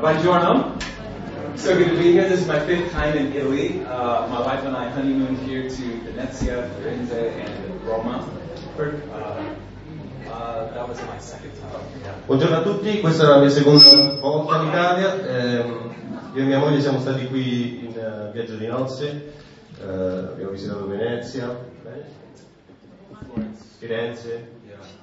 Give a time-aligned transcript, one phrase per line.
[0.00, 0.76] Buongiorno.
[1.56, 2.28] So good to be here.
[2.28, 3.82] This is my fifth time in Italy.
[3.82, 8.28] Uh, my wife and I honeymooned here to Venezia, Firenze, and Roma.
[8.78, 8.82] Uh,
[10.30, 11.80] uh, that was my second time.
[12.04, 12.12] Yeah.
[12.26, 15.26] Buongiorno a tutti, questa è la mia seconda volta in Italia.
[15.26, 15.94] Ehm,
[16.34, 19.32] io e mia moglie siamo stati qui in eh, viaggio di nozze,
[19.80, 21.58] eh, abbiamo visitato Venezia,
[23.78, 24.55] Firenze.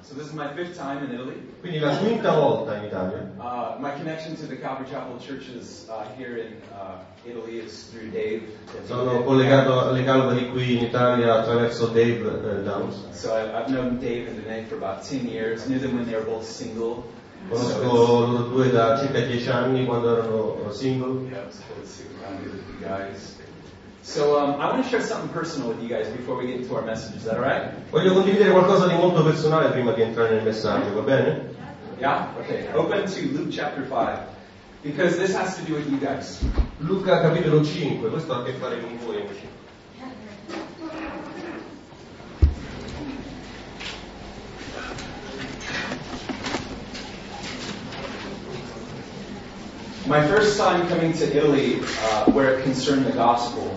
[0.04, 1.40] So this is my fifth time in Italy.
[1.62, 3.26] Quindi la quinta volta in Italia.
[3.38, 8.10] Uh, my connection to the Calvary Chapel churches uh, here in uh, Italy is through
[8.10, 8.42] Dave.
[8.84, 12.96] Sono collegato alle Calvary qui in Italia attraverso Dave eh, Downs.
[13.12, 15.66] So I, I've known Dave and Danae for about 10 years.
[15.66, 17.10] Knew them when they were both single.
[17.48, 21.24] Conosco So loro due da circa dieci anni quando erano single.
[21.24, 23.36] it's, yeah, it's cool to see around here with you guys.
[24.04, 26.76] So um, I want to share something personal with you guys before we get into
[26.76, 27.16] our message.
[27.16, 27.72] Is that all right?
[27.90, 31.48] Voglio condividere qualcosa di molto personale prima di entrare nel messaggio, va bene?
[31.98, 32.28] Yeah?
[32.38, 32.68] Okay.
[32.74, 34.18] Open to Luke chapter 5.
[34.82, 36.44] Because this has to do with you guys.
[36.80, 39.48] Luca capitolo 5, questo ha a che fare con voi amici.
[50.06, 53.74] My first time coming to Italy uh, where it concerned the gospel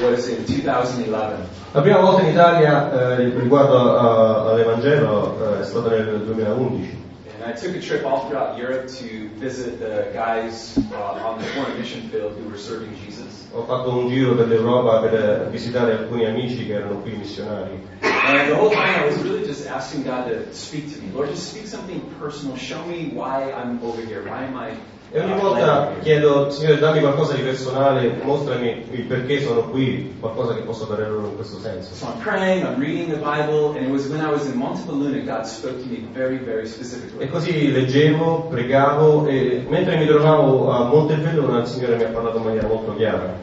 [0.00, 1.36] was in 2011.
[1.72, 6.96] La prima volta in Italia eh, riguardo a- all'Evangelo eh, è stata nel 2011.
[7.40, 11.44] And I took a trip all throughout Europe to visit the guys uh, on the
[11.54, 13.46] foreign mission field who were serving Jesus.
[13.52, 17.78] Ho fatto un giro per l'Europa per eh, visitare alcuni amici che erano qui missionari.
[18.02, 21.10] And the whole time I was really just asking God to speak to me.
[21.14, 22.56] Lord, just speak something personal.
[22.56, 24.22] Show me why I'm over here.
[24.26, 24.72] Why am I.
[25.10, 30.54] E ogni volta chiedo, Signore, dammi qualcosa di personale, mostrami il perché sono qui, qualcosa
[30.54, 31.94] che posso dare loro in questo senso.
[31.94, 35.24] So I'm praying, I'm reading the Bible, and it was when I was in Montebelluna,
[35.24, 37.24] God spoke to me very, very specifically.
[37.24, 42.36] E così leggevo, pregavo e mentre mi trovavo a Montebelluna il Signore mi ha parlato
[42.36, 43.34] in maniera molto chiara.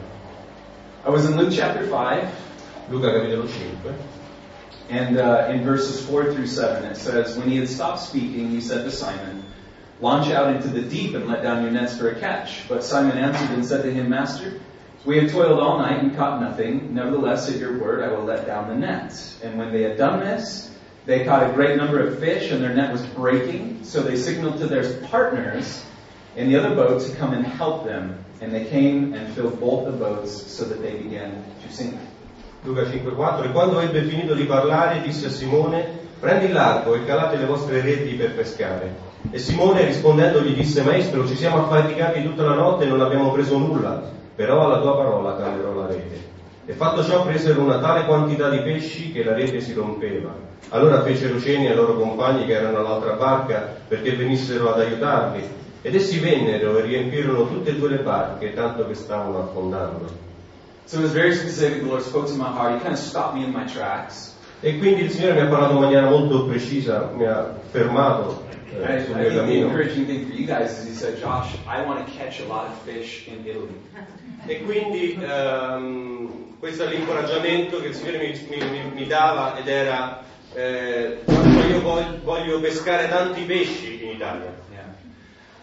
[1.04, 2.28] I was in Luke chapter 5,
[2.90, 4.14] Luca capitolo 5.
[4.88, 8.60] and uh, in verses 4 through 7, it says, When he had stopped speaking, he
[8.60, 9.42] said to Simon,
[10.00, 12.68] Launch out into the deep and let down your nets for a catch.
[12.68, 14.60] But Simon answered and said to him, Master,
[15.06, 16.94] we have toiled all night and caught nothing.
[16.94, 19.14] Nevertheless, at your word, I will let down the net.
[19.42, 20.70] And when they had done this,
[21.06, 23.84] they caught a great number of fish, and their net was breaking.
[23.84, 25.84] So they signaled to their partners
[26.34, 28.22] in the other boat to come and help them.
[28.40, 31.98] And they came and filled both the boats so that they began to sink.
[32.64, 37.36] Luca 5,4 E quando ebbe finito di parlare disse a Simone prendi l'arco e calate
[37.36, 39.05] le vostre reti per pescare.
[39.30, 43.32] E Simone rispondendo gli disse maestro ci siamo affaticati tutta la notte e non abbiamo
[43.32, 44.02] preso nulla,
[44.34, 46.34] però alla tua parola calerò la rete.
[46.66, 50.34] E fatto ciò presero una tale quantità di pesci che la rete si rompeva.
[50.70, 55.48] Allora fecero cenni ai loro compagni che erano all'altra barca perché venissero ad aiutarli.
[55.82, 60.24] Ed essi vennero e riempirono tutte e due le barche, tanto che stavano affondando.
[60.86, 61.82] So it was very specific.
[61.82, 62.74] The Lord spoke to my heart.
[62.74, 64.35] He kind of stopped me in my tracks.
[64.60, 68.74] E quindi il Signore mi ha parlato in maniera molto precisa, mi ha fermato I,
[68.82, 69.66] eh, sul think mio the cammino.
[69.66, 72.66] encouraging thing for you guys is He said, Josh, I want to catch a lot
[72.66, 73.80] of fish in Italy.
[74.46, 80.22] E quindi ehm, questo è l'incoraggiamento che il Signore mi, mi- mi- dava ed era
[80.54, 84.54] eh, "Guarda, io voglio, voglio pescare tanti pesci in Italia.
[84.72, 84.94] Yeah.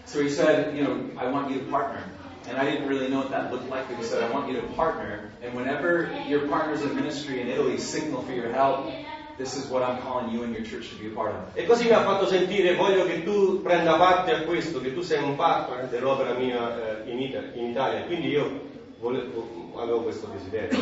[0.05, 2.03] So He said, you know, I want you to partner.
[2.47, 4.59] And I didn't really know what that looked like, but He said, I want you
[4.59, 5.29] to partner.
[5.41, 8.91] And whenever your partners in ministry in Italy signal for your help,
[9.37, 11.57] this is what I'm calling you and your church to be a part of.
[11.57, 15.01] E così mi ha fatto sentire, voglio che tu prenda parte a questo, che tu
[15.01, 18.03] sei un partner dell'opera mia eh, in, Ita- in Italia.
[18.05, 18.59] Quindi io
[18.99, 20.77] volevo- avevo questo desiderio.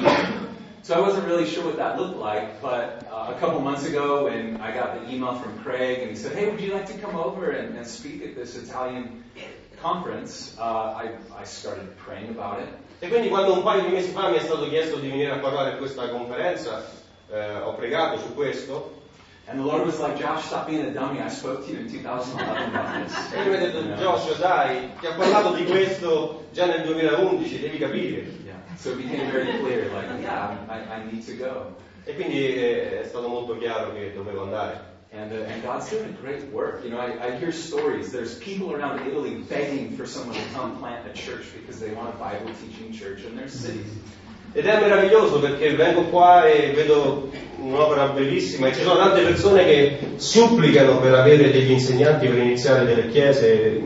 [0.84, 4.24] So I wasn't really sure what that looked like, but uh, a couple months ago
[4.26, 6.98] when I got the email from Craig and he said, hey, would you like to
[6.98, 9.24] come over and, and speak at this Italian
[9.82, 11.10] conference, uh, I,
[11.42, 12.70] I started praying about it.
[13.00, 15.38] E quindi quando un paio di mesi fa mi è stato chiesto di venire a
[15.40, 16.86] parlare a questa conferenza,
[17.30, 19.00] eh, ho pregato su questo
[19.48, 21.20] And the Lord was like, Josh, stop being a dummy.
[21.20, 23.34] I spoke to you in 2011 about this.
[23.34, 23.82] e lui mi ha detto?
[24.00, 28.22] Joshua dai, ti ha parlato di questo già nel 2011, devi capire.
[28.46, 28.56] Yeah.
[28.78, 31.76] So it became very clear, like, yeah, I, I need to go.
[32.06, 34.91] E quindi eh, è stato molto chiaro che dovevo andare.
[35.14, 36.86] And, uh, and God's doing a great work.
[36.86, 38.14] You know, I, I hear stories.
[38.14, 42.16] There's people around Italy begging for someone to come plant a church because they want
[42.16, 43.92] a Bible teaching church in their cities.
[44.54, 49.64] Ed è meraviglioso perché vengo qua e vedo un'opera bellissima e ci sono tante persone
[49.64, 53.80] che supplicano per avere degli insegnanti per iniziare delle chiese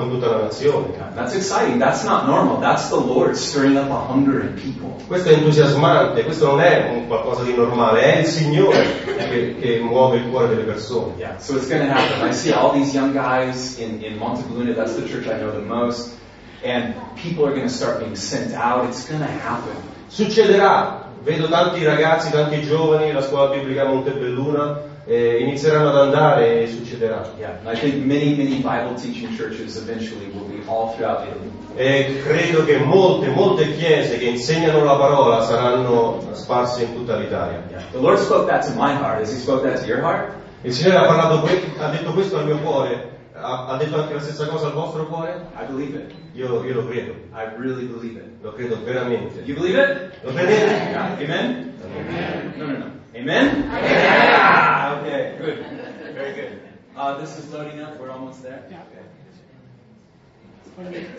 [0.00, 0.86] in tutta la nazione.
[1.14, 1.78] That's exciting.
[1.78, 2.60] That's not normal.
[2.60, 4.90] That's the Lord stirring up a hunger in people.
[5.06, 10.18] Questo è entusiasmante, questo non è qualcosa di normale, è il Signore che, che muove
[10.18, 11.14] il cuore delle persone.
[11.18, 12.26] Yeah, so it's going to happen.
[12.26, 14.74] I see all these young guys in, in Montebelluna.
[14.74, 16.20] That's the church I know the most.
[16.64, 18.86] and people are going to start being sent out.
[18.86, 19.76] It's going to happen.
[20.08, 26.66] Succederà, vedo tanti ragazzi, tanti giovani, la scuola biblica Montebelluna, eh, inizieranno ad andare e
[26.68, 27.32] succederà.
[27.38, 31.50] Yeah, and I think many, many Bible teaching churches eventually will be all throughout Italy.
[31.74, 37.62] E credo che molte, molte chiese che insegnano la parola saranno sparse in tutta l'Italia.
[37.70, 37.82] Yeah.
[37.92, 39.20] The Lord spoke that to my heart.
[39.20, 40.34] Has He spoke that to your heart?
[40.62, 44.20] Il Signore ha, parlato ha detto questo al mio cuore, ha, ha detto anche la
[44.20, 45.46] stessa cosa al vostro cuore?
[45.58, 46.14] I believe it.
[46.34, 48.42] Io, io lo credo, I really believe it.
[48.42, 49.42] lo credo veramente.
[49.44, 50.22] You believe it?
[50.22, 50.90] Lo credete?
[50.90, 51.16] Yeah.
[51.18, 51.72] Amen?
[52.56, 53.01] No, no, no.
[53.14, 53.68] Amen?
[53.68, 54.98] Yeah.
[55.00, 55.66] Okay, good.
[56.14, 56.60] Very good.
[56.96, 58.00] Uh, this is loading up.
[58.00, 58.64] We're almost there.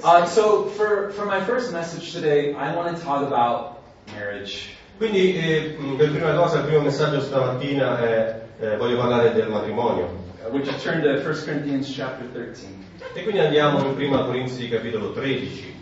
[0.03, 4.69] Uh, so, for, for my first message today, I want to talk about marriage.
[4.97, 10.05] Quindi eh, per prima cosa il primo messaggio stamattina è eh, voglio parlare del matrimonio.
[10.43, 12.67] Uh, Would you turn to 1 Corinthians chapter 13?
[13.13, 15.81] E quindi andiamo in prima Corinzi capitolo 13.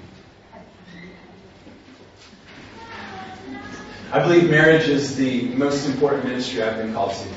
[4.13, 7.29] I believe marriage is the most important ministry I've been called to.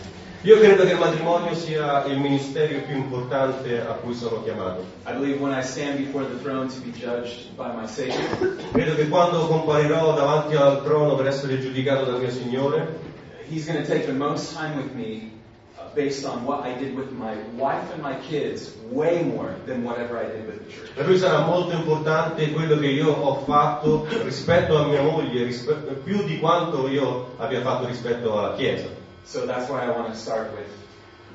[0.43, 4.85] Io credo che il matrimonio sia il ministero più importante a cui sono chiamato.
[5.07, 8.27] I believe when I stand before the throne to be judged by my Savior,
[8.73, 12.99] Credo che quando comparirò davanti al trono per essere giudicato dal mio Signore,
[13.49, 15.31] He's going to take the most time with me
[15.77, 19.83] Uh, based on what I did with my wife and my kids, way more than
[19.83, 20.93] whatever I did with the church.
[20.95, 25.75] per lui sarà molto importante quello che io ho fatto rispetto a mia moglie, rispe-
[26.05, 28.87] più di quanto io abbia fatto rispetto alla Chiesa.
[29.25, 30.84] So that's why I want to start with.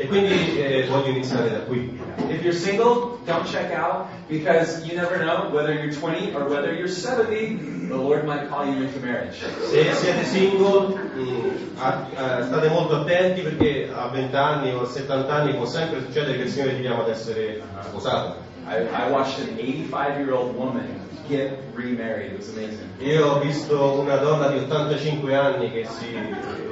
[0.02, 2.00] E quindi eh, voglio iniziare da qui.
[2.30, 6.72] If you're single, don't check out because you never know whether you're 20 or whether
[6.74, 9.44] you're 70, the Lord might call you into marriage.
[9.70, 14.86] Se siete single, mh, a- a- state molto attenti perché a 20 anni o a
[14.88, 18.38] 70 anni può sempre succedere che il Signore ti chiama ad essere sposato.
[18.70, 20.88] I, I watched an 85 year old woman
[21.28, 22.32] get remarried.
[22.32, 22.88] It was amazing.
[23.00, 26.06] Io ho visto una donna di 85 anni che si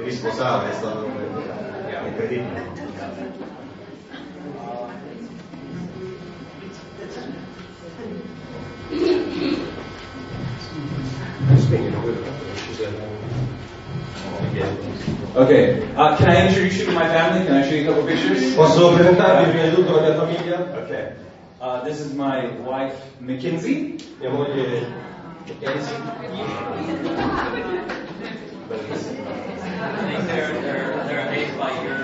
[0.02, 1.06] risposava, è stato
[2.06, 2.87] incredibile.
[11.56, 13.16] Spegnilo quello, non ci serve.
[15.34, 17.44] Okay, uh, can I introduce you to my family?
[17.46, 18.54] Can I show you a couple pictures?
[18.54, 20.60] Posso presentarvi prima di tutto la mia famiglia?
[20.84, 21.12] Okay.
[21.60, 23.98] Uh, this is my wife, Mackenzie.
[24.20, 25.06] Mia moglie
[25.62, 25.94] Elsie.
[30.26, 31.98] They're, they're, they're amazed by your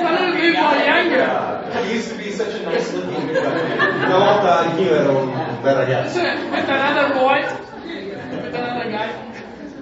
[0.00, 1.60] Sono più younger.
[1.84, 4.04] He used to be such a nice looking guy.
[4.04, 5.32] Una volta anch'io ero un
[5.62, 6.20] bel ragazzo.
[6.20, 7.44] With another boy.
[7.84, 9.08] With another guy.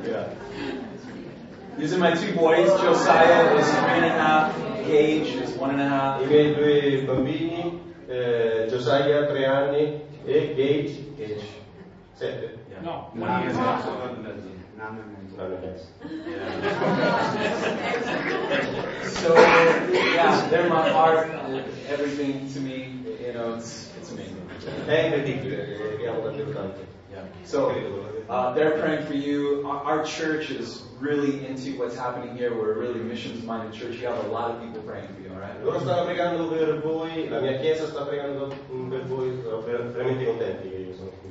[0.05, 0.25] Yeah.
[1.79, 2.69] These are my two boys.
[2.81, 4.53] Josiah is three and a half.
[4.87, 6.21] Gage is one and a half.
[6.23, 11.47] I miei due bambini, eh, Josiah, tre anni, e Gage, Gage,
[12.15, 12.57] sette.
[12.83, 13.11] No.
[14.79, 15.35] Un anno e mezzo.
[19.03, 21.29] So yeah, they're my heart,
[21.89, 23.03] everything to me.
[23.21, 24.37] You know, it's it's amazing.
[24.87, 26.87] È incredibile, amo davvero tanto.
[27.11, 27.25] Yeah.
[27.43, 27.73] So
[28.29, 29.67] uh, they're praying for you.
[29.67, 32.55] Our, our church is really into what's happening here.
[32.55, 33.97] We're a really missions-minded church.
[33.97, 35.33] You have a lot of people praying for you.
[35.33, 35.61] All right.
[35.61, 40.77] Loro stanno pregando per voi, la mia chiesa sta pregando per voi, veramente contenti che
[40.77, 41.27] io sono qui.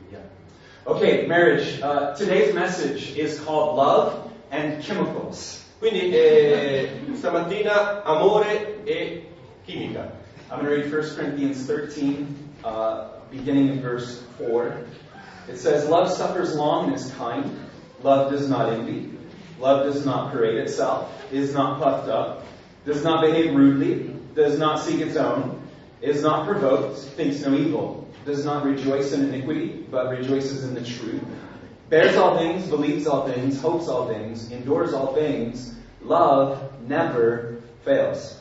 [0.88, 1.82] Okay, marriage.
[1.82, 5.62] Uh, today's message is called Love and Chemicals.
[5.82, 8.46] Quindi eh, stamattina amore
[8.88, 9.24] e
[9.68, 10.10] chimica.
[10.50, 14.86] I'm going to read 1 Corinthians 13, uh, beginning in verse 4.
[15.50, 17.68] It says, Love suffers long and is kind.
[18.02, 19.12] Love does not envy.
[19.60, 22.46] Love does not parade itself, is not puffed up,
[22.86, 25.62] does not behave rudely, does not seek its own,
[26.02, 30.84] is not provoked, thinks no evil, does not rejoice in iniquity, but rejoices in the
[30.84, 31.24] truth,
[31.90, 35.74] bears all things, believes all things, hopes all things, endures all things.
[36.02, 38.38] Love never fails.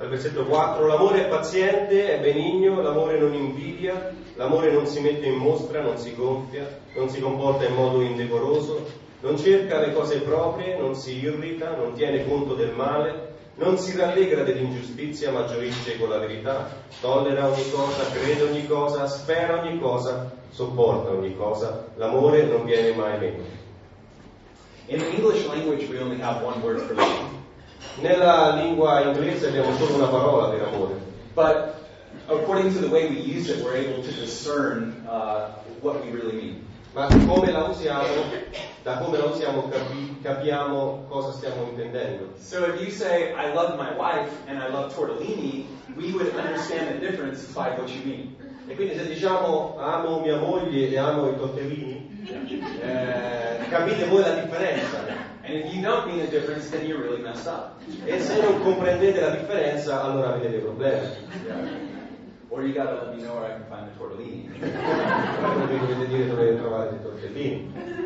[0.00, 5.26] Al versetto 4, l'amore è paziente, è benigno, l'amore non invidia, l'amore non si mette
[5.26, 6.66] in mostra, non si gonfia,
[6.96, 8.84] non si comporta in modo indecoroso,
[9.20, 13.96] non cerca le cose proprie, non si irrita, non tiene conto del male, non si
[13.96, 16.68] rallegra dell'ingiustizia, ma gioisce con la verità,
[17.00, 22.94] tollera ogni cosa, crede ogni cosa, spera ogni cosa, sopporta ogni cosa, l'amore non viene
[22.94, 23.62] mai meno.
[24.86, 27.32] In the English language, we only have one word for love.
[28.00, 30.94] Nella lingua inglese abbiamo solo una parola per amore.
[31.34, 31.74] But
[32.28, 36.34] according to the way we use it, we're able to discern uh, what we really
[36.34, 36.64] mean.
[36.94, 38.04] ma come la usiamo,
[38.84, 42.28] da come la usiamo capi- capiamo cosa stiamo intendendo.
[42.38, 45.64] So if you say, I love my wife and I love tortellini,
[45.96, 48.36] we would understand the difference by what you mean.
[48.68, 52.26] E quindi se diciamo amo mia moglie e amo i tortellini,
[52.82, 54.98] eh, capite voi la differenza.
[55.46, 57.80] And if you don't mean the difference, then you're really messed up.
[58.04, 61.08] E se non comprendete la differenza, allora avete dei problemi.
[62.50, 64.48] Or you gotta let me know where I can find the tortellini.
[64.58, 68.03] Dovete dire dove trovare i tortellini.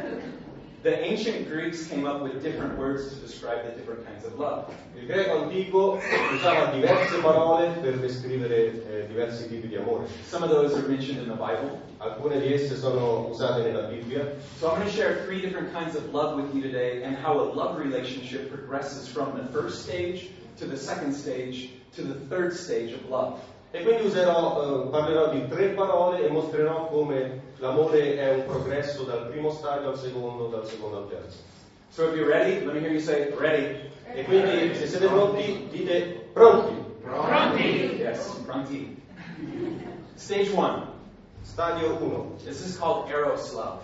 [0.89, 4.73] The ancient Greeks came up with different words to describe the different kinds of love.
[4.97, 6.01] Il greco antico
[6.33, 10.07] usava diverse parole per descrivere eh, diversi tipi di amore.
[10.25, 11.79] Some of those are mentioned in the Bible.
[11.99, 14.35] Alcune di esse sono usate nella Bibbia.
[14.59, 17.39] So I'm going to share three different kinds of love with you today and how
[17.39, 22.57] a love relationship progresses from the first stage to the second stage to the third
[22.57, 23.39] stage of love.
[23.71, 29.03] E quindi userò, eh, parlerò di tre parole e mostrerò come l'amore è un progresso
[29.03, 31.39] dal primo stadio al secondo, dal secondo al terzo.
[31.91, 33.77] So if you're ready, let me hear you say, ready.
[34.15, 36.75] E quindi se siete pronti, dite pronti.
[37.03, 37.97] Pronti?
[37.99, 38.97] Yes, pronti.
[40.15, 40.97] Stage one.
[41.45, 42.39] Stadio 1.
[42.45, 43.83] This is called eros love.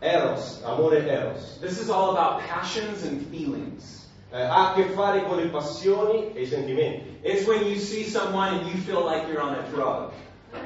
[0.00, 1.58] Eros, amore eros.
[1.60, 4.08] This is all about passions and feelings.
[4.32, 7.18] Eh, ha a che fare con le passioni e i sentimenti.
[7.20, 10.10] It's when you see someone and you feel like you're on a drug.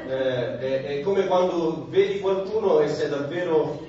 [0.06, 3.84] Eh, è, è come quando vedi qualcuno e sei davvero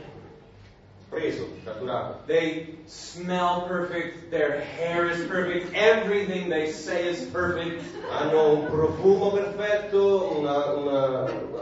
[1.10, 2.22] preso, catturato.
[2.26, 7.84] They smell perfect, their hair is perfect, everything they say is perfect.
[8.10, 10.48] Hanno un profumo perfetto, un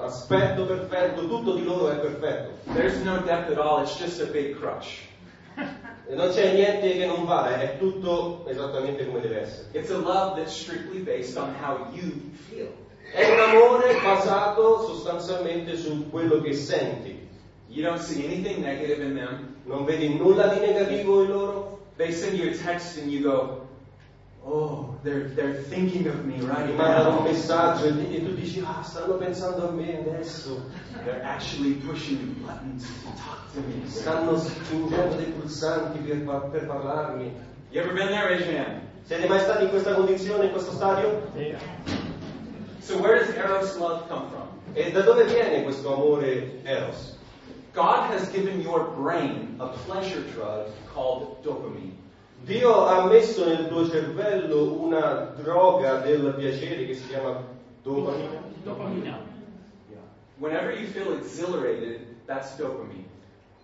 [0.02, 2.74] aspetto perfetto, tutto di loro è perfetto.
[2.74, 5.04] There's no depth at all, it's just a big crush.
[6.10, 9.68] Non c'è niente che non vale, è tutto esattamente come deve essere.
[9.72, 12.70] It's a love that's strictly based on how you feel.
[13.12, 17.28] È un amore basato sostanzialmente su quello che senti.
[17.70, 19.56] You don't see anything negative in them.
[19.64, 21.80] Non vedi nulla di negativo in loro.
[21.98, 23.65] They send you a text and you go,
[24.48, 27.32] Oh, they're, they're thinking of me right Ti mandano un now.
[27.32, 30.70] messaggio e ti- e tu dici, ah, stanno pensando a me adesso.
[31.04, 33.82] They're actually pushing buttons to talk to me.
[33.88, 37.32] Stanno spingendo dei pulsanti per, per parlarmi.
[37.72, 38.28] You ever been there?
[38.28, 38.82] Raise your hand.
[39.08, 41.22] Siete mai stati in questa condizione, in questo stadio?
[42.82, 44.48] So where does Eros love come from?
[44.74, 47.18] E da dove viene questo amore eros?
[47.74, 51.94] God has given your brain a pleasure drug called dopamine.
[52.46, 57.44] Dio ha messo nel tuo cervello una droga del piacere che si chiama
[57.82, 58.40] dopamina.
[58.62, 59.20] Dopamina.
[60.38, 63.08] Whenever you feel exhilarated, that's dopamine.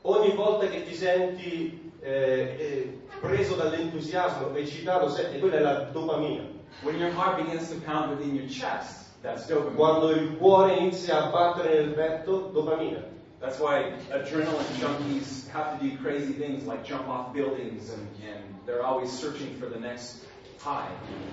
[0.01, 6.41] Ogni volta che ti senti eh, eh, preso dall'entusiasmo, eccitato, senti, quella è la dopamina.
[6.81, 9.75] When your heart begins to pound within your chest, that's dopamine.
[9.75, 13.05] Quando il cuore inizia a battere nel petto, dopamina.
[13.41, 18.43] That's why adrenaline junkies have to do crazy things like jump off buildings and, and
[18.67, 20.25] they're always searching for the next
[20.63, 20.87] high.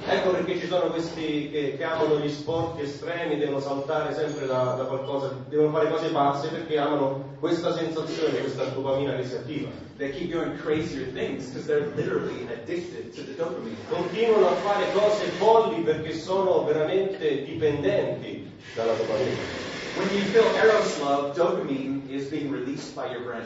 [0.07, 4.75] Ecco perché ci sono questi che, che amano gli sport estremi, devono saltare sempre da,
[4.75, 9.69] da qualcosa, devono fare cose pazze perché amano questa sensazione, questa dopamina che si attiva.
[9.99, 13.77] They keep doing crazier things because they're literally addicted to the dopamine.
[13.91, 19.67] Continuano a fare cose folli perché sono veramente dipendenti dalla dopamina.
[19.97, 23.43] When you feel eros love, dopamine is being released by your brain.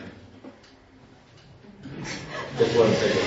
[2.59, 3.26] Just one second.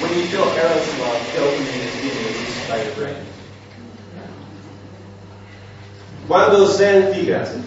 [0.00, 3.26] When you feel eros love, dopamine is being released by your brain.
[6.26, 7.60] Quando senti, grazie,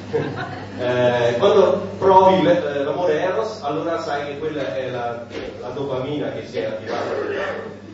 [0.80, 5.26] Eh, quando provi eh, l'amore eros, allora sai che quella è la,
[5.62, 7.12] la dopamina che si è attivata.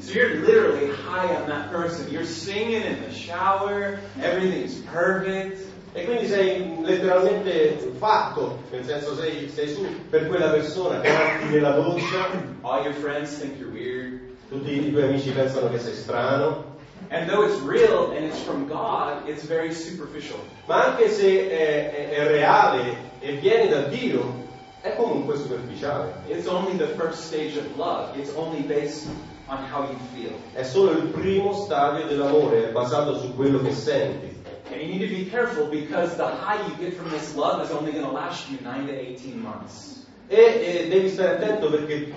[0.01, 2.09] So you're literally high on that person.
[2.11, 5.67] You're singing in the shower, everything's perfect.
[5.93, 11.71] E quindi sei letteralmente fatto, nel senso sei, sei su per quella persona, canti nella
[11.71, 12.27] doccia,
[12.61, 14.19] All your friends think you're weird.
[14.49, 16.77] tutti i tuoi amici pensano che sei strano,
[17.09, 20.37] And though it's real and it's from God, it's very superficial.
[20.67, 24.45] ma anche se è, è- è reale e viene da Dio,
[24.81, 26.13] è comunque superficiale.
[26.27, 28.15] It's only the first stage of love.
[28.15, 29.07] It's only based
[29.49, 30.31] on how you feel.
[30.53, 34.37] È solo il primo stadio dell'amore, è basato su quello che senti.
[34.71, 37.71] And you need to be careful because the high you get from this love is
[37.71, 40.05] only going to last you 9 to 18 months.
[40.27, 42.13] E, e devi stare attento perché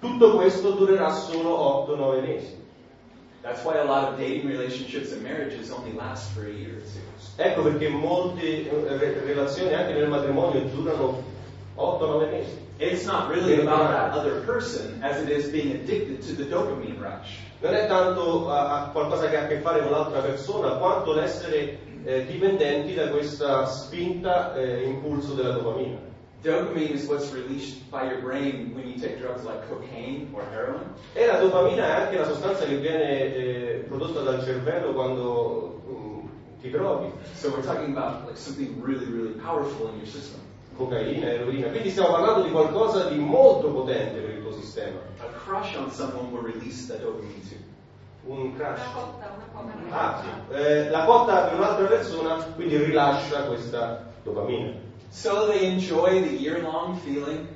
[0.00, 2.60] tutto questo durerà solo 8-9 mesi.
[3.42, 6.82] That's why a lot of dating relationships and marriages only last for a year or
[6.82, 7.00] two.
[7.36, 11.22] Ecco perché molte eh, re- relazioni anche nel matrimonio durano
[11.76, 12.58] 8-9 mesi.
[12.78, 17.00] It's not really about that other person as it is being addicted to the dopamine
[17.00, 17.38] rush.
[17.60, 21.78] Non è tanto a qualcosa che ha a che fare con l'altra persona quanto l'essere
[22.04, 25.98] eh, dipendenti da questa spinta eh, impulso della dopamina.
[26.42, 30.92] Dopamine is what's released by your brain when you take drugs like cocaine or heroin.
[31.14, 36.26] E la dopamina è anche la sostanza che viene eh, prodotta dal cervello quando mm,
[36.60, 40.41] ti droghi, So we're talking about like something really, really powerful in your system.
[40.76, 41.68] Cocaina, eroina.
[41.68, 44.98] Quindi stiamo parlando di qualcosa di molto potente per il tuo sistema.
[45.18, 47.58] A crush on someone will release that dopamine too.
[48.24, 48.80] Un crash.
[48.80, 49.96] Una cotta, una cotta.
[49.96, 50.54] Ah, sì.
[50.54, 54.72] Eh, la cotta per un'altra persona quindi rilascia questa dopamina.
[55.08, 57.46] So they enjoy the year-long feeling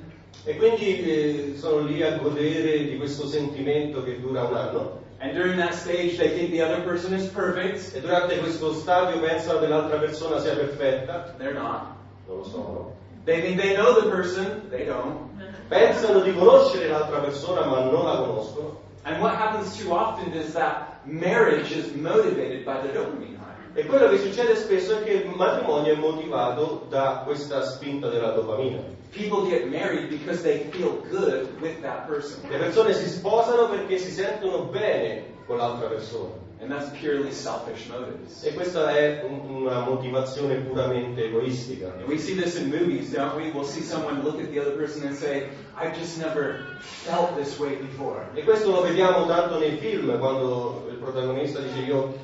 [0.47, 5.01] E quindi eh, sono lì a godere di questo sentimento che dura un anno.
[5.19, 7.93] And during that stage, they think the other person is perfect.
[7.93, 11.33] E durante questo stadio pensano che l'altra persona sia perfetta.
[11.37, 11.95] They're not.
[12.27, 12.95] Non lo sono.
[13.27, 14.69] They think they know the person.
[14.71, 15.35] They don't.
[15.67, 18.79] Pensano di conoscere l'altra persona ma non la conoscono.
[19.03, 23.77] And what happens too often is that marriage is motivated by the dopamine high.
[23.77, 28.31] E quello che succede spesso è che il matrimonio è motivato da questa spinta della
[28.31, 28.79] dopamina.
[29.11, 32.49] People get married because they feel good with that person.
[32.49, 36.31] Le persone si sposano perché si sentono bene con l'altra persona.
[36.59, 38.43] And that's purely selfish motives.
[38.43, 41.93] E questa è un- una motivazione puramente egoistica.
[42.07, 43.51] We see this in movies, don't we?
[43.51, 45.49] We'll see someone look at the other person and say,
[45.79, 48.25] I've just never felt this way before.
[48.33, 52.15] E questo lo vediamo tanto nei film, quando il protagonista dice io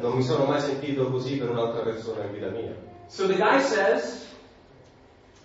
[0.00, 2.72] non mi sono mai sentito così per un'altra persona in vita mia.
[3.08, 4.24] So the guy says,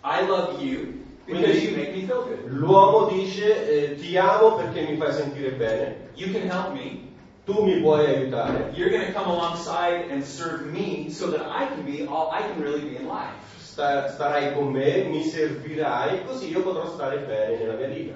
[0.04, 2.46] I love you because you make me feel good.
[2.52, 7.05] L'uomo dice eh, ti amo perché mi fai sentire bene, You can help me.
[7.46, 11.68] Tu mi puoi aiutare, You're going to come alongside and serve me so that I
[11.68, 13.38] can be all I can really be in life.
[13.58, 18.14] sta- starai con me, mi servirai, così io potrò stare bene nella mia vita.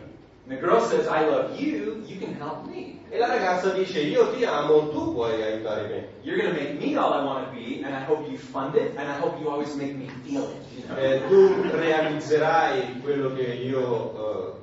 [0.47, 2.97] And the girl says, I love you, you can help me.
[3.11, 6.07] E la ragazza dice io ti amo, tu puoi aiutare me.
[6.23, 8.75] You're going to make me all I want to be, and I hope you fund
[8.75, 10.61] it, and I hope you always make me feel it.
[10.75, 10.97] You know?
[10.97, 14.53] Eh, tu realizzerai quello che io, eh,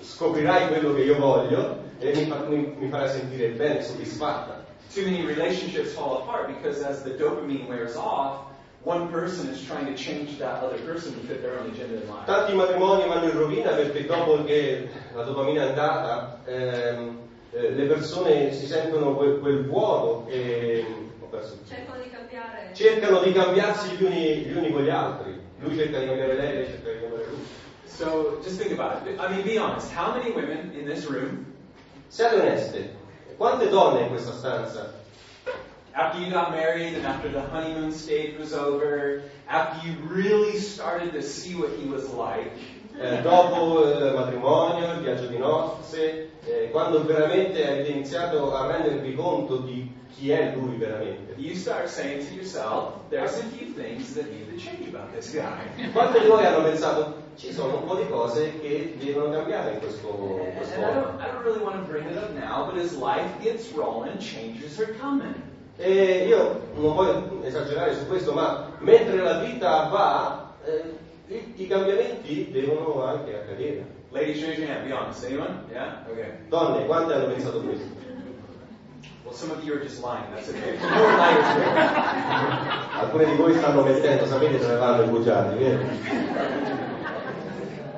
[0.00, 4.64] scoprirai quello che io voglio e mi, fa- mi- mi farai sentire bene, soddisfatta.
[4.94, 8.44] Too many relationships fall apart because as the dopamine wears off,
[8.84, 12.08] one person is trying to change that other person to fit their own agenda in
[12.08, 12.24] life.
[12.26, 17.18] Tanti matrimoni vanno in rovina perché dopo che la dopamina è andata, ehm,
[17.52, 20.84] eh, le persone si sentono quel, quel vuoto e
[21.20, 21.58] ho perso.
[21.66, 22.70] Cercano di cambiare.
[22.72, 25.40] cercano di cambiarsi gli uni, gli uni con gli altri.
[25.58, 26.95] Lui cerca di cambiare lei, lei cerca di.
[27.96, 29.18] So just think about it.
[29.18, 29.90] I mean, be honest.
[29.90, 31.46] How many women in this room,
[32.10, 32.90] Siate oneste,
[33.38, 34.92] quante donne in questa stanza,
[35.94, 41.12] after you got married and after the honeymoon stage was over, after you really started
[41.12, 42.52] to see what he was like,
[43.00, 49.14] eh, dopo il matrimonio, il viaggio di nozze, eh, quando veramente avete iniziato a rendervi
[49.14, 54.14] conto di chi è lui veramente, you start saying to yourself, there's a few things
[54.14, 55.90] that need to change about this guy.
[55.92, 59.78] quanti di voi hanno pensato ci sono un po' di cose che devono cambiare in
[59.78, 60.52] questo, uomo?
[60.94, 64.18] don't, I don't really want to bring it up now, but as life gets rolling,
[64.18, 65.34] changes are coming.
[65.78, 71.66] E io non voglio esagerare su questo, ma mentre la vita va, eh, i, i
[71.66, 73.94] cambiamenti devono anche accadere.
[74.10, 74.86] Ladies, raise your hand.
[74.86, 75.24] Be honest.
[75.24, 75.64] Anyone?
[75.70, 76.06] Yeah?
[76.10, 76.48] Okay.
[76.48, 77.84] Donne, quante hanno pensato questo?
[79.26, 80.22] Well, some of you are just lying.
[80.32, 80.78] That's okay.
[80.78, 81.74] More liars here.
[82.94, 85.82] Alcuni di voi stanno mettendo, sapete dove vanno i bugiardi, vero?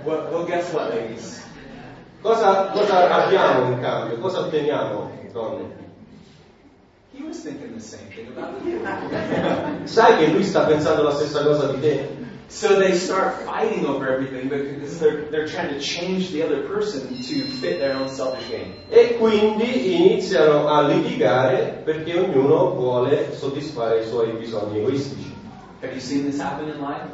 [0.04, 1.44] Well, well, guess what, ladies?
[2.22, 4.16] Cosa, cosa abbiamo in cambio?
[4.16, 5.76] Cosa otteniamo, donne?
[7.12, 8.80] He was thinking the same thing about you.
[9.84, 12.08] Sai che lui sta pensando la stessa cosa di te?
[12.48, 17.08] So they start fighting over everything because they're, they're trying to change the other person
[17.08, 18.72] to fit their own selfish gain.
[18.88, 25.34] E quindi iniziano a litigare perché ognuno vuole soddisfare i suoi bisogni egoistici.
[25.82, 27.06] Have you seen this happen in life?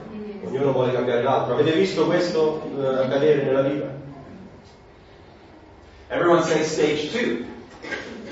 [0.46, 1.54] Ognuno vuole cambiare l'altro.
[1.54, 3.86] Avete visto questo eh, accadere nella vita?
[6.10, 7.44] Everyone say stage two.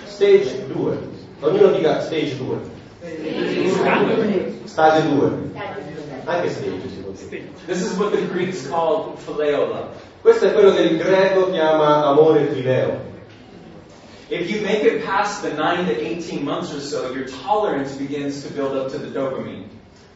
[0.06, 0.98] Stage 2.
[1.40, 2.56] Ognuno dica stage 2.
[4.66, 5.51] Stage 2.
[6.24, 7.50] Anche stage si può dire.
[7.66, 9.88] This is what the Greeks called phileo love.
[10.20, 13.10] Questo è quello che il greco chiama amore fileo.
[14.28, 18.42] If you make it past the 9 to 18 months or so, your tolerance begins
[18.42, 19.68] to build up to the dopamine.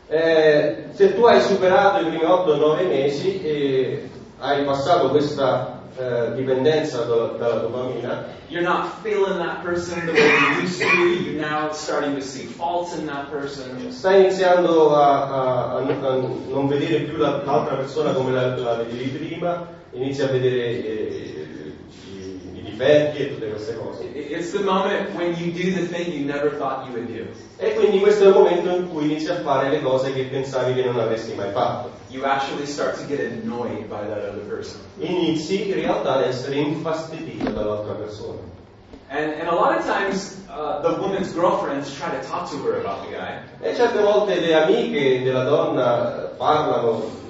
[0.09, 7.05] Eh, se tu hai superato i primi 8-9 mesi e hai passato questa eh, dipendenza
[7.05, 10.87] da- dalla dopamina, You're not feeling that person the way you used to.
[10.87, 13.91] You're now starting to see faults in that person.
[13.91, 18.57] stai iniziando a, a- a non- a non vedere più la- l'altra persona come la,
[18.57, 21.36] la vedevi prima, inizi a vedere eh,
[22.77, 23.47] i, i difetti e tutte.
[24.15, 27.27] It's the moment when you do the thing you never thought you would do.
[27.59, 30.75] E quindi questo è il momento in cui inizi a fare le cose che pensavi
[30.75, 31.91] che non avresti mai fatto.
[32.09, 34.81] You actually start to get annoyed by that other person.
[34.99, 38.39] Inizi in realtà ad essere infastidito dall'altra persona.
[39.09, 42.81] And, and a lot of times, uh, the woman's girlfriends try to talk to her
[42.81, 43.41] about the guy.
[43.61, 47.25] E certe volte le amiche della donna parlano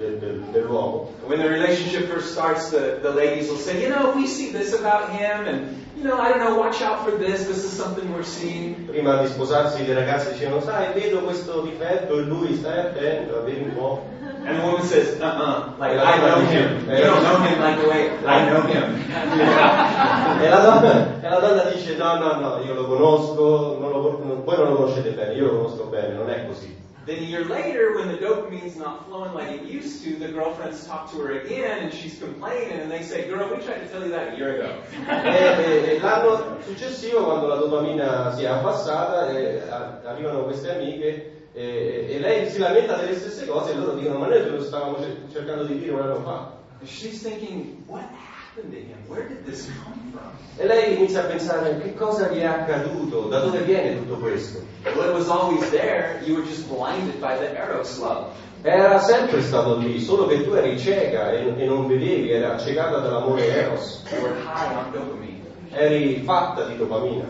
[0.00, 1.12] del- del- dell'uomo.
[1.26, 4.72] When the relationship first starts, the, the ladies will say, you know, we see this
[4.72, 8.10] about him, and, you know, I don't know, watch out for this, this is something
[8.12, 8.86] we're seeing.
[8.88, 13.60] Prima di sposarsi le ragazze dicevano, sai, vedo questo difetto in lui, stai attento, vedi
[13.62, 14.02] un po'.
[14.42, 16.88] And the woman says, uh-uh, like, I know him.
[16.88, 18.96] You don't know him like the way I know him.
[20.40, 24.20] E la, donna, e la donna dice, no, no, no, io lo conosco, non lo-
[24.24, 26.74] non- voi non lo conoscete bene, io lo conosco bene, non è così.
[27.10, 30.86] Then a year later, when the dopamine's not flowing like it used to, the girlfriends
[30.86, 34.04] talk to her again, and she's complaining, and they say, girl, we tried to tell
[34.04, 34.78] you that a year ago.
[34.92, 39.60] Eh, eh, eh, e, e- e l'anno successivo, quando la dopamina si è abbassata, eh,
[40.04, 44.28] arrivano queste amiche e, e lei si lamenta delle stesse cose e loro dicono, ma
[44.28, 44.98] noi te lo stavamo
[45.32, 46.58] cercando di dire un anno fa.
[46.78, 48.98] And she's thinking, what happened to him?
[49.06, 50.30] Where did this come from?
[50.58, 53.28] E lei inizia a pensare, che cosa gli è accaduto?
[53.28, 54.60] Da dove viene tutto questo?
[54.84, 56.20] Well, it was always there.
[56.24, 58.32] You were just blinded by the eros love.
[58.62, 62.98] Era sempre stato lì, solo che tu eri cieca e, e non vedevi, era accecata
[62.98, 64.02] dall'amore eros.
[64.12, 65.40] You were high on dopamine.
[65.70, 67.24] Eri fatta di dopamina.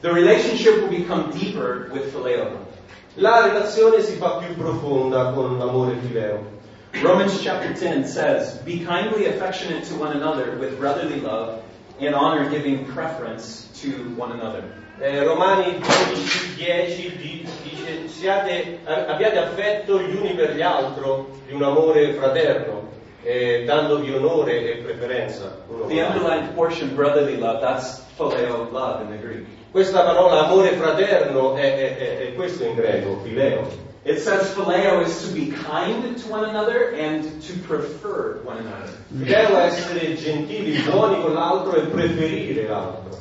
[0.00, 2.68] The relationship will become deeper with phileo.
[3.16, 6.58] La relazione si fa più profonda con l'amore fileo.
[7.02, 11.62] Romans chapter 10 says, Be kindly affectionate to one another with brotherly love,
[11.98, 14.64] in honor giving preference to one another.
[15.00, 21.54] Eh, Romani 12, 10 di- dice siate, abbiate affetto gli uni per gli altri di
[21.54, 22.88] un amore fraterno,
[23.22, 25.56] eh, dandovi onore e preferenza.
[25.88, 29.46] The underlined portion, brotherly love, that's phileo love in the Greek.
[29.70, 33.88] Questa parola amore fraterno è, è- è- è questo in greco, fileo.
[34.04, 38.92] It says phileo is to be kind to one another and to prefer one another.
[39.12, 43.18] Fileo è essere gentili, buoni con l'altro e preferire l'altro.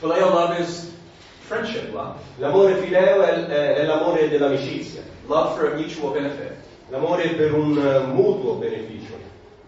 [0.00, 0.90] Phileo love is
[1.40, 6.56] friendship love, L'amore fileo è, è- è l'amore dell'amicizia, love for a mutual benefit.
[6.90, 9.16] l'amore per un eh, mutuo beneficio.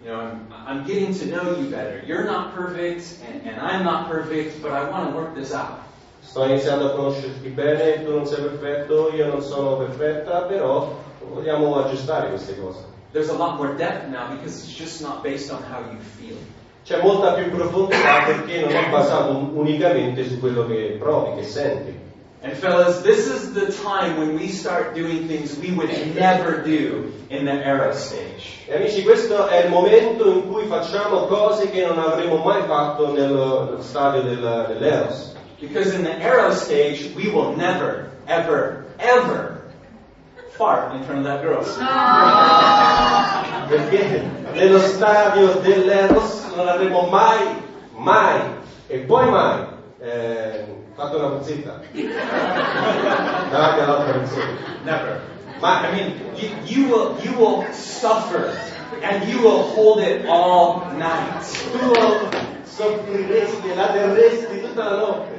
[0.04, 2.02] You know, I'm, I'm getting to know you better.
[2.06, 5.80] You're not perfect, and, and I'm not perfect, but I want to work this out.
[6.22, 10.92] Sto iniziando a conoscerti bene, tu non sei perfetto, io non sono perfetta, però
[11.28, 12.84] vogliamo aggiustare queste cose.
[13.12, 16.36] There's a lot more depth now because it's just not based on how you feel.
[16.84, 21.46] C'è molta più profondità perché non è basato un- unicamente su quello che provi, che
[21.46, 21.98] senti.
[22.42, 27.12] And fellas, this is the time when we start doing things we would never do
[27.28, 28.64] in the era stage.
[28.66, 33.12] E amici, questo è il momento in cui facciamo cose che non avremmo mai fatto
[33.12, 35.34] nello stadio del- dell'Eros.
[35.60, 39.62] Because in the arrow stage, we will never, ever, ever
[40.56, 41.62] fart in front of that girl.
[43.68, 47.62] Perché nello stadio dell'Eros non avremmo mai,
[47.96, 48.40] mai
[48.88, 49.66] e poi mai
[50.00, 51.80] eh, fatto una puzzetta
[53.50, 54.52] davanti all'altra persona.
[54.84, 55.20] Never.
[55.60, 58.50] Ma, I mean, you, you will you will suffer
[59.02, 61.44] and you will hold it all night.
[61.72, 62.59] Tu soffriresti
[64.60, 65.30] tutta la notte.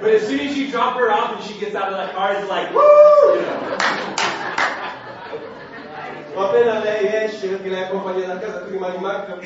[0.00, 2.34] But as soon as you drop her off and she gets out of that car,
[2.34, 2.80] it's like, woo!
[3.34, 3.76] You know.
[6.36, 9.40] Ma appena lei esce perché lei accompagna da casa, tu rimani in macchina.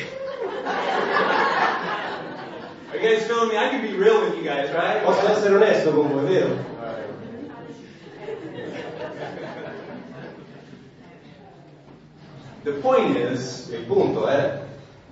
[2.91, 3.57] Are you guys feeling me?
[3.57, 5.03] I can be real with you guys, right?
[5.03, 6.71] Posso essere onesto con voi, vero?
[12.65, 14.61] The point is, Il punto è,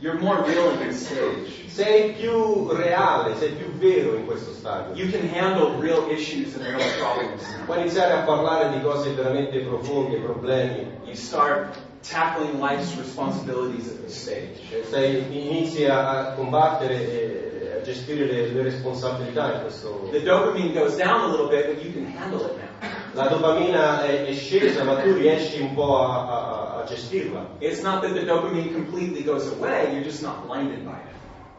[0.00, 1.68] you're more real in this stage.
[1.68, 4.94] sei più reale, sei più vero in questo stadio.
[4.94, 7.42] You can handle real issues and real problems.
[7.66, 10.86] Puoi iniziare a parlare di cose veramente profonde, problemi.
[11.04, 14.58] You start tackling life's responsibilities at this stage.
[14.70, 20.22] Cioè, sei- inizi a, a combattere e a gestire le, le responsabilità in questo The
[20.22, 22.88] dopamine goes down a little bit, but you can handle it now.
[23.14, 27.44] La dopamina è, è scesa, ma tu riesci un po' a, a- a gestirla.
[27.58, 31.08] It's not that the dopamine completely goes away, you're just not blinded by it.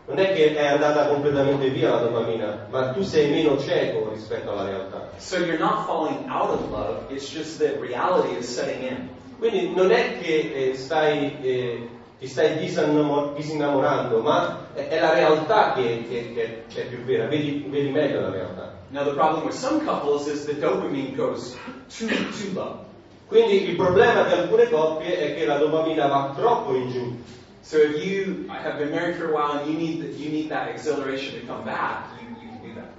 [0.07, 4.51] Non è che è andata completamente via la dopamina, ma tu sei meno cieco rispetto
[4.51, 5.09] alla realtà.
[5.17, 9.07] So you're not falling out of love, it's just that reality is setting in.
[9.37, 11.87] Quindi non è che eh, stai, eh,
[12.17, 17.03] ti stai disinnamo- disinnamorando, ma è, è la realtà che, che- che- che è più
[17.03, 18.70] vera, vedi, vedi meglio la realtà.
[18.91, 21.55] Now the problem with some couples is the dopamine goes
[21.89, 22.85] too too low.
[23.27, 27.15] Quindi il problema di alcune coppie è che la dopamina va troppo in giù.
[27.61, 30.67] So if you have been married for a while and you need you need that
[30.67, 32.89] exhilaration to come back, you, you can do that.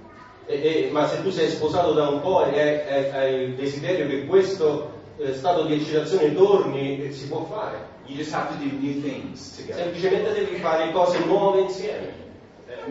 [0.47, 4.25] E- e- ma se tu sei sposato da un po' e hai, il desiderio che
[4.25, 7.85] questo eh, stato di eccitazione torni, eh, si può fare.
[8.07, 9.83] You just have to do new things together.
[9.83, 12.21] Semplicemente devi fare cose nuove insieme.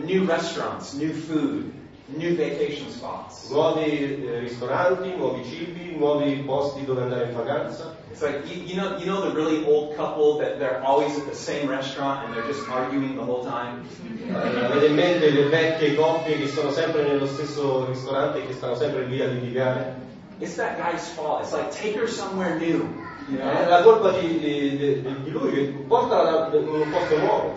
[0.05, 1.71] New restaurants, new food,
[2.07, 3.49] new vacation spots.
[3.49, 7.95] Nuovi eh, ristoranti, nuovi cibi, nuovi posti dove andare in vacanza.
[8.11, 11.25] It's like you, you know you know the really old couple that they're always at
[11.27, 13.81] the same restaurant and they're just arguing the whole time.
[14.27, 18.53] Eh, avete in mente le vecchie coppie che sono sempre nello stesso ristorante e che
[18.53, 19.95] stanno sempre lì a litigare?
[20.39, 21.41] It's that guy's fault.
[21.41, 22.87] It's like take her somewhere new.
[23.29, 23.69] You È know.
[23.69, 27.53] la colpa di, di- di- lui portala da- un posto nuovo.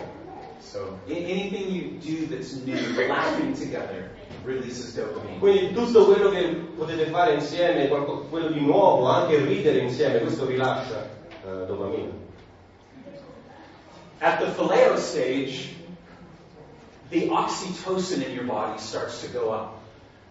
[0.59, 4.11] So anything you do that's new, laughing together,
[4.43, 5.39] releases dopamine.
[5.39, 10.45] Quindi tutto quello che potete fare insieme, qualco- quello di nuovo, anche ridere insieme, questo
[10.45, 11.09] rilascia
[11.45, 12.25] eh, dopamina.
[14.19, 15.75] At the phileo stage,
[17.09, 19.75] the oxytocin in your body starts to go up.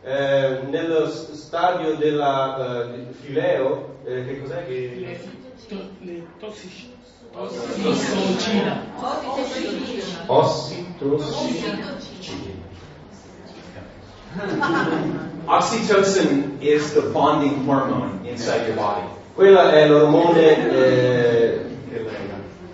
[0.03, 5.19] Eh, nello stadio della eh, di fileo, eh, che cos'è che...
[6.01, 6.96] Le tossici.
[7.37, 8.81] Ossitocina.
[15.47, 19.07] Oxytocin is the bonding hormone inside your body.
[19.35, 21.61] Quella è l'ormone eh,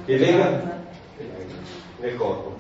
[0.07, 0.85] che lega
[1.99, 2.52] nel corpo.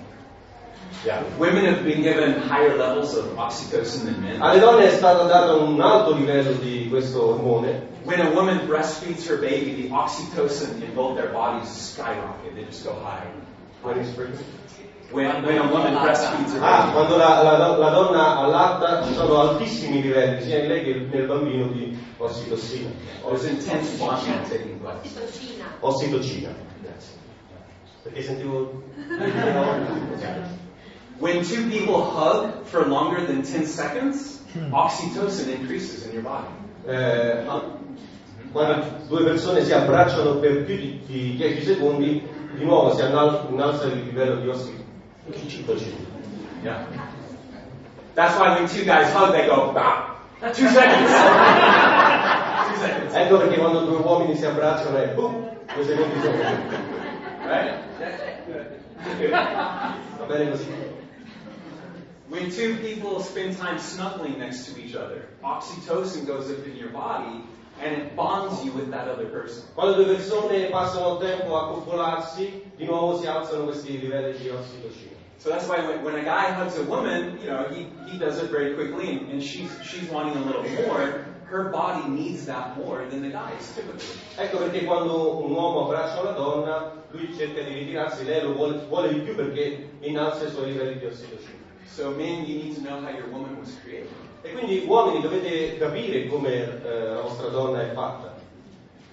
[1.04, 1.22] Yeah.
[1.36, 4.40] Women have been given higher levels of oxytocin than men.
[4.40, 7.88] Alle donne è stato dato un alto livello di questo ormone.
[8.04, 12.54] When a woman breastfeeds her baby, the oxytocin in both their bodies skyrocket.
[12.54, 13.26] They just go high.
[13.82, 19.14] When, when a woman breastfeeds her Ah, baby, quando la, la- la donna allatta ci
[19.14, 22.90] sono altissimi livelli, sia in lei che nel bambino, di ossitossina.
[23.26, 25.18] there's intense bonding taking place.
[25.80, 26.54] Ossitocina.
[28.04, 28.82] Perché sentivo...
[31.18, 36.48] When two people hug for longer than 10 seconds, oxytocin increases in your body.
[36.86, 37.44] Eh,
[38.52, 42.22] quando due persone si abbracciano per più di, di 10 secondi,
[42.54, 45.96] di nuovo si annal- innalza il livello di ossitocina.
[46.62, 46.86] Yeah.
[48.14, 50.16] That's why when two guys hug, they go, "Ah,
[50.52, 51.10] two seconds.
[52.68, 53.14] two seconds.
[53.14, 56.36] Ecco perché quando due uomini si abbracciano è boom, due secondi dopo.
[57.46, 57.74] Right?
[60.18, 60.66] Va bene così?
[62.32, 66.88] When two people spend time snuggling next to each other, oxytocin goes up in your
[66.88, 67.44] body
[67.82, 69.64] and it bonds you with that other person.
[69.74, 75.12] Quando due persone passano tempo a coccolarsi, di nuovo si alzano questi livelli di ossitocina.
[75.36, 78.38] So that's why when, when a guy hugs a woman, you know, he, he does
[78.38, 81.26] it very quickly and, and she's, she's wanting a little more.
[81.44, 84.08] Her body needs that more than the guy's typically.
[84.38, 88.86] Ecco perché quando un uomo abbraccia una donna, lui cerca di ritirarsi, lei lo vuole,
[88.88, 91.61] vuole di più perché innalza i suoi livelli di ossitocina.
[91.86, 94.08] So men, you need to know how your woman was created.
[94.42, 98.34] E quindi uomini dovete capire come eh, la vostra donna è fatta.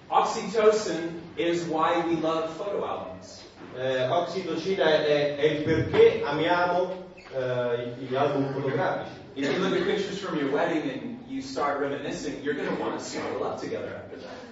[0.08, 3.43] Oxytocin is why we love photo albums.
[3.77, 7.05] Eh, oxitocina è, è il perché amiamo
[7.36, 9.17] eh, gli album fotografici.
[9.36, 12.82] If you look at pictures from your wedding and you start reminiscing, you're going to
[12.82, 14.49] want to snuggle up together after that.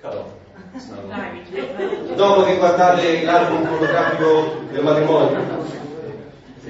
[0.00, 0.32] Cuddle.
[0.78, 2.14] Snuggle.
[2.14, 5.79] Dopo che guardate l'album fotografico del matrimonio, si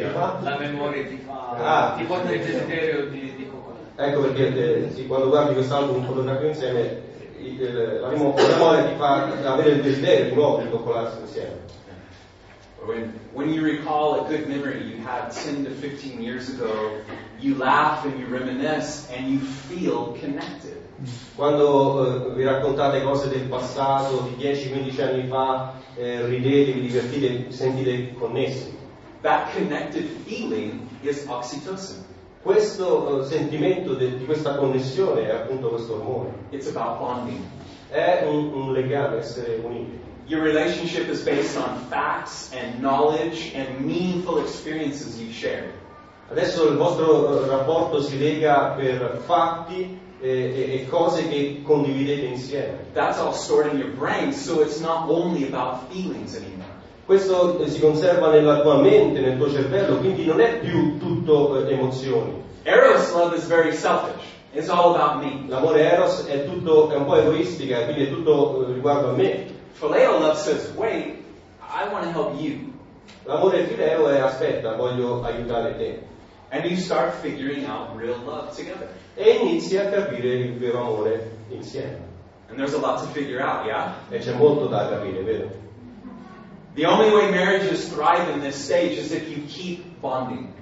[0.09, 0.39] fa?
[0.43, 1.95] La memoria ti fa, Ah.
[1.97, 4.11] ti porta il desiderio di, di coccolare.
[4.11, 7.03] Ecco perché eh, sì, quando guardi quest'album fotografico insieme,
[7.39, 11.79] il- il- la memoria ti fa avere il desiderio di nuovo di coccolarsi insieme.
[12.83, 16.93] When, when you recall a good memory you had 10 to 15 years ago,
[17.39, 20.79] you laugh and you reminisce and you feel connected.
[21.37, 27.29] Quando eh, vi raccontate cose del passato, di 10-15 anni fa, eh, ridete, vi divertite,
[27.29, 28.77] vi sentite connessi.
[29.23, 32.05] That connected feeling is oxytocin.
[32.43, 36.31] Questo eh, sentimento de- di questa connessione è appunto questo ormone.
[36.51, 37.43] It's about bonding.
[37.91, 39.99] È un, un legame, essere uniti.
[40.27, 45.71] Your relationship is based on facts and knowledge and meaningful experiences you share.
[46.31, 52.27] Adesso il vostro eh, rapporto si lega per fatti eh, e, e cose che condividete
[52.27, 52.79] insieme.
[52.95, 56.60] That's all stored in your brain, so it's not only about feelings anymore.
[57.11, 61.67] Questo eh, si conserva nella tua mente, nel tuo cervello, quindi non è più tutto
[61.67, 62.41] eh, emozioni.
[62.63, 64.23] Eros love is very selfish.
[64.53, 65.45] It's all about me.
[65.49, 69.45] L'amore eros è, tutto, è un po' egoistica, quindi è tutto eh, riguardo a me.
[69.81, 71.25] Phileo love says, wait,
[71.61, 72.75] I want to help you.
[73.25, 76.03] L'amore fileo è aspetta, voglio aiutare te.
[76.51, 78.87] And you start figuring out real love together.
[79.17, 82.07] E inizi a capire il vero amore insieme.
[82.49, 83.97] And there's a lot to figure out, yeah?
[84.11, 85.69] E c'è molto da capire, vero?
[86.75, 90.53] The only way marriages thrive in this stage is if you keep bonding.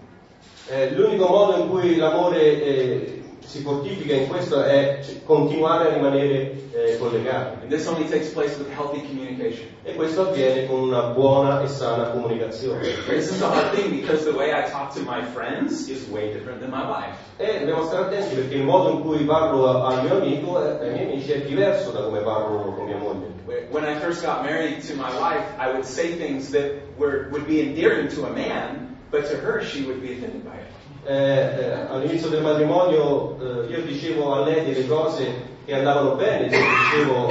[0.70, 6.52] Eh, l'unico modo in cui l'amore eh, si fortifica in questo è continuare a rimanere
[6.72, 7.62] eh, collegati.
[7.62, 9.66] And this only takes place with healthy communication.
[9.84, 12.80] E questo avviene con una buona e sana comunicazione.
[17.36, 20.92] E dobbiamo stare attenti perché il modo in cui parlo al mio amico, e ai
[20.92, 23.36] miei amici, è diverso da come parlo con mia moglie.
[23.70, 27.46] When I first got married to my wife, I would say things that were, would
[27.46, 30.77] be endearing to a man, but to her, she would be offended by it.
[31.08, 36.54] Eh, eh, all'inizio del matrimonio eh, io dicevo a lei delle cose che andavano bene,
[36.54, 37.28] io dicevo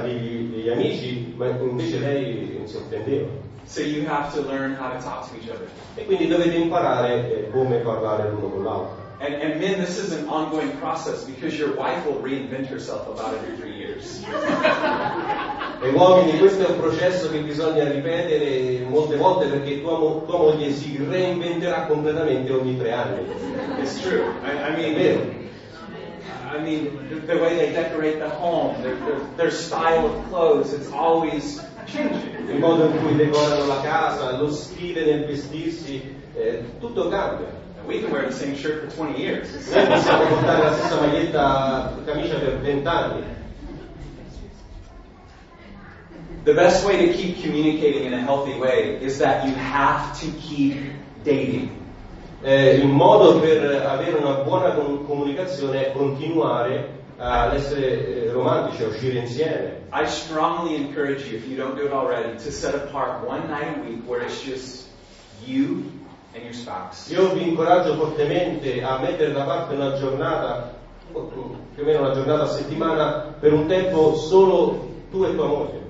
[0.00, 3.28] agli, amici, ma invece lei si offendeva.
[3.64, 5.68] So you have to learn how to talk to each other.
[5.96, 8.96] E quindi dovete imparare eh, come parlare l'uno con l'altro.
[9.18, 13.34] And, and men, this is an ongoing process because your wife will reinvent herself about
[13.34, 14.24] every three years.
[15.82, 20.36] E uomini, questo è un processo che bisogna ripetere molte volte perché tua, mo- tua
[20.36, 23.20] moglie si reinventerà completamente ogni tre anni.
[23.80, 24.20] It's true.
[24.44, 25.20] I, I È mean, vero.
[26.52, 30.74] I mean, the, the way they decorate the home, their, their, their style of clothes,
[30.74, 32.50] it's always changing.
[32.50, 36.02] Il modo in cui decorano la casa, lo stile nel vestirsi,
[36.34, 37.46] eh, tutto cambia.
[37.86, 39.48] We can wear the same shirt for 20 years.
[39.72, 43.38] Noi possiamo portare la stessa maglietta, camicia per vent'anni.
[46.42, 50.26] The best way to keep communicating in a healthy way is that you have to
[50.38, 50.74] keep
[51.22, 51.70] dating.
[52.42, 58.82] Eh, il modo per avere una buona com- comunicazione è continuare ad essere eh, romantici,
[58.82, 59.82] a uscire insieme.
[59.92, 63.76] I strongly encourage you, if you don't do it already, to set apart one night
[63.76, 64.86] a week where it's just
[65.44, 65.92] you
[66.32, 67.12] and your spouse.
[67.12, 70.74] Io vi incoraggio fortemente a mettere da parte una giornata,
[71.12, 75.89] più o meno una giornata a settimana, per un tempo solo tu e tua moglie.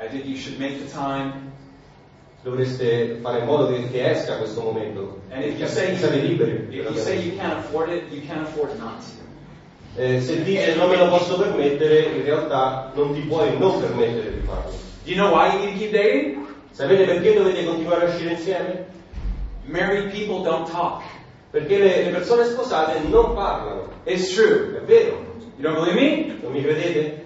[0.00, 1.52] I think you should make the time.
[2.42, 5.20] Dovreste fare in modo che, che esca questo momento.
[5.30, 6.68] And if you say Siate liberi.
[6.70, 10.00] if you say you can't afford it, you can't afford not to.
[10.00, 14.32] Eh, se dici non me lo posso permettere, in realtà non ti puoi non permettere
[14.32, 14.70] di farlo.
[15.04, 16.46] Do you know why you need to keep dating?
[16.70, 18.86] Sapete perché dovete continuare a uscire insieme?
[19.66, 21.02] Married people don't talk.
[21.50, 23.88] Perché le, le persone sposate non parlano.
[24.04, 24.78] It's true.
[24.78, 25.26] È vero.
[25.58, 26.38] You don't believe me?
[26.42, 27.24] Non mi credete?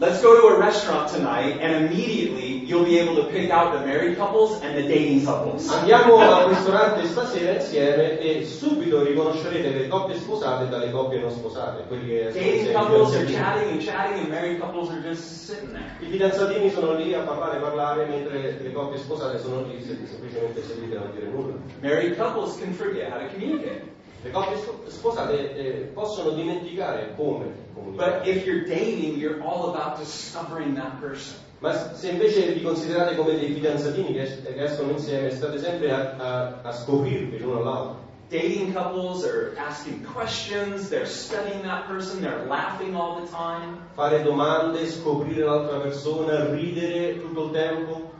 [0.00, 3.86] Let's go to a restaurant tonight and immediately you'll be able to pick out the
[3.86, 5.68] married couples and the dating couples.
[5.70, 11.84] Andiamo al ristorante stasera insieme e subito riconoscerete le coppie sposate dalle coppie non sposate.
[11.88, 15.94] Dating couples are chatting and chatting and married couples are just sitting there.
[16.00, 19.96] I fidanzatini sono lì a parlare e parlare mentre le coppie sposate sono lì se-
[20.06, 21.54] semplicemente sedute a non dire nulla.
[21.80, 23.93] Married couples can forget how to communicate.
[24.24, 28.20] Le coppie spo- sposate eh, possono dimenticare come comunicare.
[28.20, 31.36] But if you're dating, you're all about discovering that person.
[31.58, 36.14] Ma se invece vi considerate come dei fidanzatini che, che escono insieme, state sempre a,
[36.16, 38.02] a, a scoprirvi l'uno all'altro.
[38.30, 43.76] Dating couples are asking questions, they're studying that person, they're laughing all the time.
[43.94, 48.10] Fare domande, scoprire l'altra persona, ridere tutto il tempo.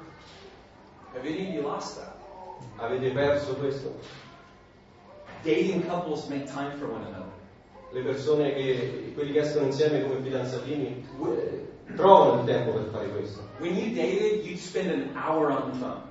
[1.14, 2.14] Have any of you lost that?
[2.76, 3.94] Avete perso questo?
[5.44, 7.32] Dating couples make time for one another.
[7.92, 11.06] Le persone che, quelli che escono insieme come fidanzatini,
[11.94, 13.40] trovano il tempo per fare questo.
[13.58, 16.02] When you dated, you'd spend an hour on the phone.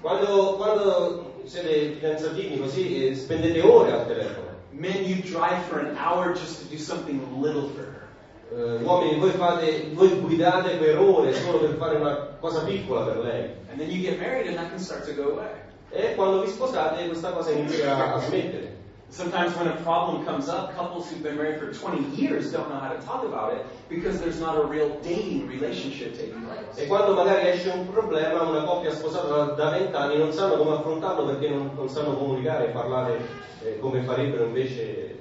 [0.00, 4.46] Quando, quando siete fidanzatini così eh, spendete ore al telefono.
[4.72, 8.06] Men, you drive for an hour just to do something little for her.
[8.52, 13.18] Eh, uomini, voi, fate, voi guidate per ore solo per fare una cosa piccola per
[13.18, 13.50] lei.
[13.70, 15.50] And then you get married and that can start to go away.
[15.90, 18.74] E quando vi sposate questa cosa inizia a smettere.
[19.08, 22.78] Sometimes when a problem comes up, couples who've been married for 20 years don't know
[22.80, 26.76] how to talk about it because there's not a real dating relationship taking place.
[26.76, 30.74] E quando magari esce un problema, una coppia sposata da- da vent'anni non sanno come
[30.74, 33.20] affrontarlo perché non, non sanno comunicare e parlare
[33.62, 35.16] eh, come farebbero invece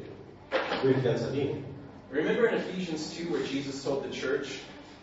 [0.81, 1.63] due fidanzatini.
[2.09, 4.61] Remember in Ephesians 2 where Jesus told the church,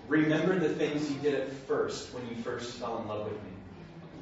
[0.08, 3.51] Remember the things you did at first when you first fell in love with me.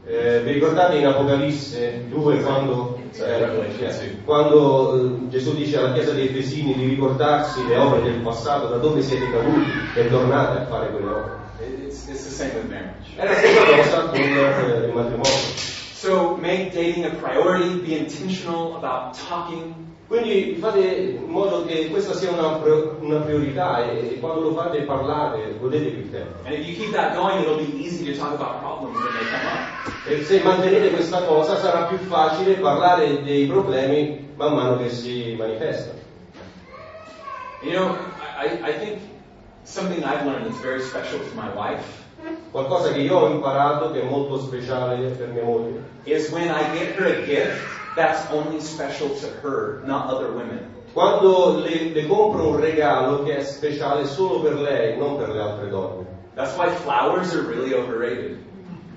[0.07, 4.23] Eh, vi ricordate in Apocalisse 2 quando, eh, 2.
[4.25, 8.77] quando eh, Gesù dice alla Chiesa dei Efesini di ricordarsi le opere del passato, da
[8.77, 11.39] dove siete caduti e tornate a fare quelle opere?
[11.87, 13.15] It's, it's the same with marriage.
[13.15, 15.69] È la stessa cosa con eh, il matrimonio.
[15.93, 19.90] So make dating a priority, be intentional about talking.
[20.11, 22.57] Quindi fate in modo che questa sia una,
[22.99, 26.43] una priorità e, e quando lo fate parlate, godetevi il tempo.
[26.43, 27.47] Going,
[28.41, 28.89] up.
[30.09, 35.37] E se mantenete questa cosa sarà più facile parlare dei problemi man mano che si
[35.39, 36.01] manifestano.
[37.63, 37.97] You know,
[38.37, 38.99] I, I I think
[39.63, 41.99] something I've learned that's very special to my wife
[42.51, 46.65] qualcosa che io ho imparato che è molto speciale per mia moglie, is when I
[46.77, 50.71] get her a gift that's only special to her, not other women.
[50.93, 55.41] quando le, le compro un regalo che è speciale solo per lei, non per le
[55.41, 56.07] altre donne.
[56.35, 58.39] That's why flowers are really overrated.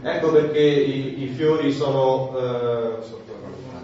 [0.02, 2.98] Ecco perché i, i fiori sono eh,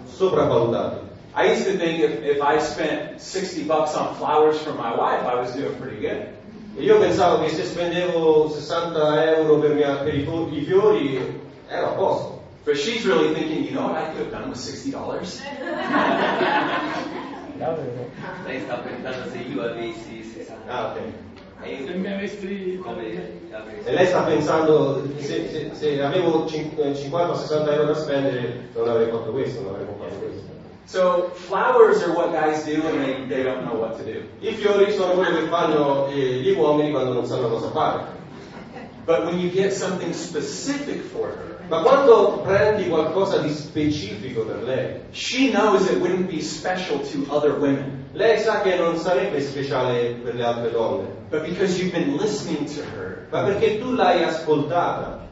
[0.06, 1.08] sopravvalutati.
[1.34, 5.24] I used to think if, if I spent 60 bucks on flowers for my wife,
[5.24, 6.26] I was doing pretty good.
[6.76, 11.86] E io pensavo che se spendevo 60 euro per, mia- per i, i fiori ero
[11.86, 12.39] a posto.
[12.64, 15.40] But she's really thinking, you know what I could have done with $60?
[18.46, 20.98] Lei sta pensando se io avessi 60 Ah, ok.
[21.62, 22.78] e Se mi avessi...
[22.82, 22.92] come
[23.52, 29.10] avrei lei sta pensando, se, se- se avevo cin- 50-60 euro da spendere non avrei
[29.10, 30.48] fatto questo, non avrei comprato questo.
[30.86, 34.22] So flowers are what guys do when they, they don't know what to do.
[34.40, 38.18] I fiori sono quello che fanno eh, gli uomini quando non sanno cosa fare.
[39.04, 44.64] But when you get something specific for her, Ma quando prendi qualcosa di specifico per
[44.64, 48.06] lei, she knows it wouldn't be special to other women.
[48.14, 52.66] lei sa che non sarebbe speciale per le altre donne, But because you've been listening
[52.74, 55.28] to her, ma perché tu l'hai ascoltata,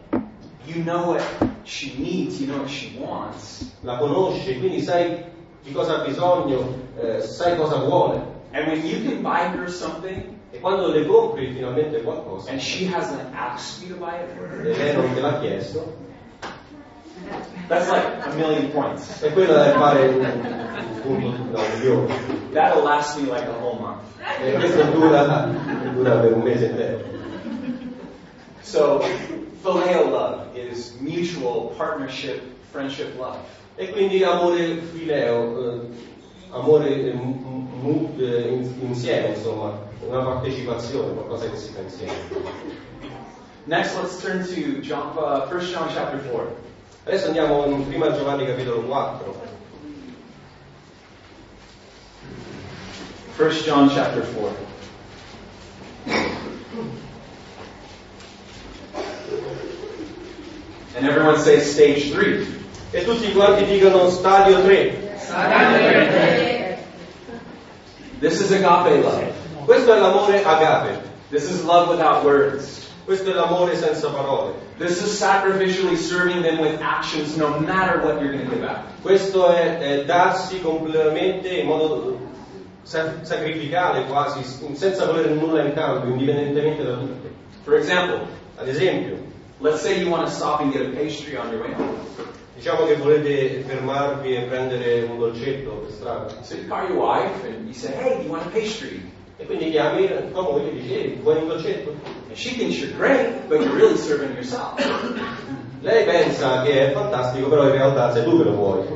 [0.65, 1.23] you know what
[1.65, 3.73] she needs, you know what she wants.
[3.81, 5.25] la conosci, quindi sai
[5.65, 8.23] di cosa ha bisogno, eh, sai cosa vuole.
[8.53, 12.87] And when you can buy her something E quando le compri finalmente qualcosa and she
[12.87, 16.07] hasn't asked you to buy it for e her, lei non te l'ha chiesto,
[17.69, 19.23] that's like a million points.
[19.23, 22.15] e quello è fare un, un punto un milione.
[22.53, 24.01] That'll last me like a whole month.
[24.43, 25.49] E questo dura,
[25.93, 27.05] dura per un mese intero.
[28.63, 29.03] So,
[29.63, 32.41] phileo love is mutual partnership,
[32.71, 33.39] friendship love.
[33.77, 35.81] E quindi amore fileo, eh,
[36.51, 42.13] amore eh, mu- eh, in- insieme, insomma, una partecipazione, qualcosa che si fa insieme.
[43.65, 46.57] Next, let's turn to John, uh, 1 John chapter 4.
[47.09, 49.41] Adesso andiamo in 1 Giovanni capitolo 4.
[53.39, 54.67] 1 John chapter 4.
[60.97, 62.47] And everyone say stage 3.
[62.91, 65.17] E tutti quanti dicono stadio 3.
[68.21, 69.33] This is agape love.
[69.65, 71.01] Questo è l'amore agape,
[71.31, 72.88] This is love without words.
[73.09, 78.21] Questo è l'amore senza parole, This is sacrificially serving them with actions no matter what
[78.21, 78.81] you're going to give out.
[79.01, 82.19] questo è, è darsi completamente in modo
[82.83, 84.43] sa- sacrificale quasi,
[84.75, 87.29] senza volere nulla in cambio, indipendentemente da tutto.
[87.65, 88.27] For example,
[88.61, 89.17] Ad esempio,
[89.61, 91.97] let's say you want to stop and get a pastry on your way home.
[92.57, 96.27] diciamo che volete fermarvi e prendere un dolcetto per strada.
[96.43, 99.01] So you call your wife and you say, hey, do you want a pastry?
[99.39, 101.95] E quindi chiami tua moglie e dici, "Ehi, vuoi un dolcetto?
[102.39, 104.79] She thinks you're great, but you're really serving yourself.
[105.83, 108.87] Lei pensa che è fantastico, però in realtà sei tu che lo vuoi.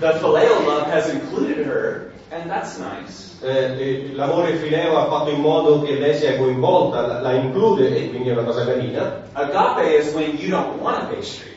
[0.00, 3.36] The phileo love has included her, and that's nice.
[3.42, 7.94] Eh, e l'amore fileo ha fatto in modo che lei sia coinvolta, la, la include
[7.94, 9.24] e quindi è una cosa carina.
[9.32, 11.52] Agape is when you don't want a pastry.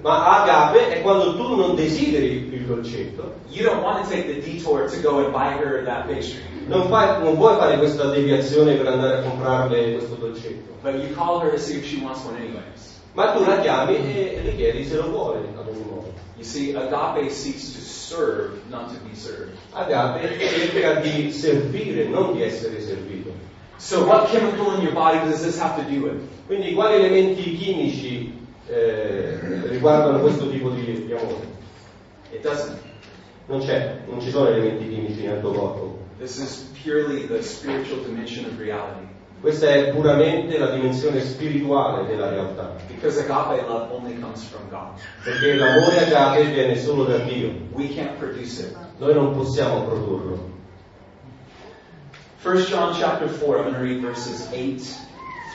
[0.00, 4.40] Ma agape è quando tu non desideri il dolcetto, You don't want to take the
[4.40, 6.53] detour to go and buy her that pastry.
[6.66, 11.14] Non, fai- non vuoi fare questa deviazione per andare a comprarle questo dolcetto, But you
[11.14, 13.00] call her to see if she wants one anyways.
[13.14, 16.12] ma tu la chiami e, le chiedi se lo vuole ad ogni modo.
[16.36, 19.56] You see, agape seeks to serve, not to be served.
[19.72, 23.30] Agape cerca di servire, non di essere servito.
[23.76, 26.20] So what chemical in your body does this have to do with?
[26.46, 28.32] Quindi quali elementi chimici
[28.68, 29.38] eh,
[29.68, 31.46] riguardano questo tipo di, di amore?
[32.30, 32.78] It doesn't.
[33.46, 35.98] Non c'è, non ci sono elementi chimici nel tuo corpo.
[36.18, 39.06] This is purely the spiritual dimension of reality.
[39.40, 44.98] Questa è puramente la dimensione spirituale della realtà, Because agape love only comes from God.
[45.22, 47.50] perché l'amore agape viene solo da Dio.
[47.72, 48.76] We can't produce it.
[48.98, 50.50] Noi non possiamo produrlo.
[52.42, 54.80] 1 John chapter 4, I'm going to read verses 8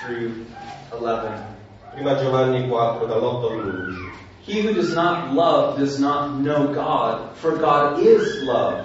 [0.04, 0.46] through
[0.92, 1.44] 11.
[1.94, 4.12] Prima Giovanni 4, dall'8 all'11.
[4.50, 8.84] He who does not love does not know God, for God is love.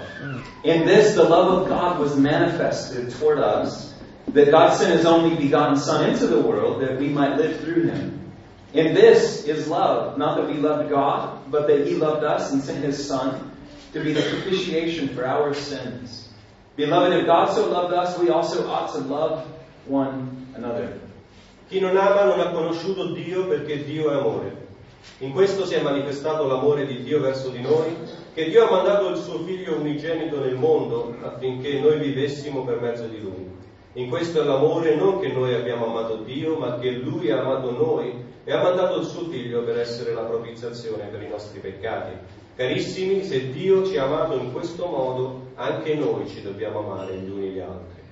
[0.63, 3.95] In this, the love of God was manifested toward us,
[4.27, 7.87] that God sent his only begotten Son into the world that we might live through
[7.87, 8.31] him.
[8.73, 12.61] In this is love, not that we loved God, but that he loved us and
[12.61, 13.51] sent his Son
[13.93, 16.29] to be the propitiation for our sins.
[16.75, 19.47] Beloved, if God so loved us, we also ought to love
[19.87, 20.99] one another.
[21.71, 24.64] Chi non ama non ha conosciuto Dio perché Dio è amore.
[25.19, 27.95] In questo si è manifestato l'amore di Dio verso di noi,
[28.33, 33.05] che Dio ha mandato il suo figlio unigenito nel mondo affinché noi vivessimo per mezzo
[33.05, 33.49] di lui.
[33.93, 37.71] In questo è l'amore non che noi abbiamo amato Dio, ma che Lui ha amato
[37.71, 42.11] noi e ha mandato il suo Figlio per essere la propiziazione per i nostri peccati.
[42.57, 47.29] Carissimi, se Dio ci ha amato in questo modo, anche noi ci dobbiamo amare gli
[47.29, 48.03] uni gli altri.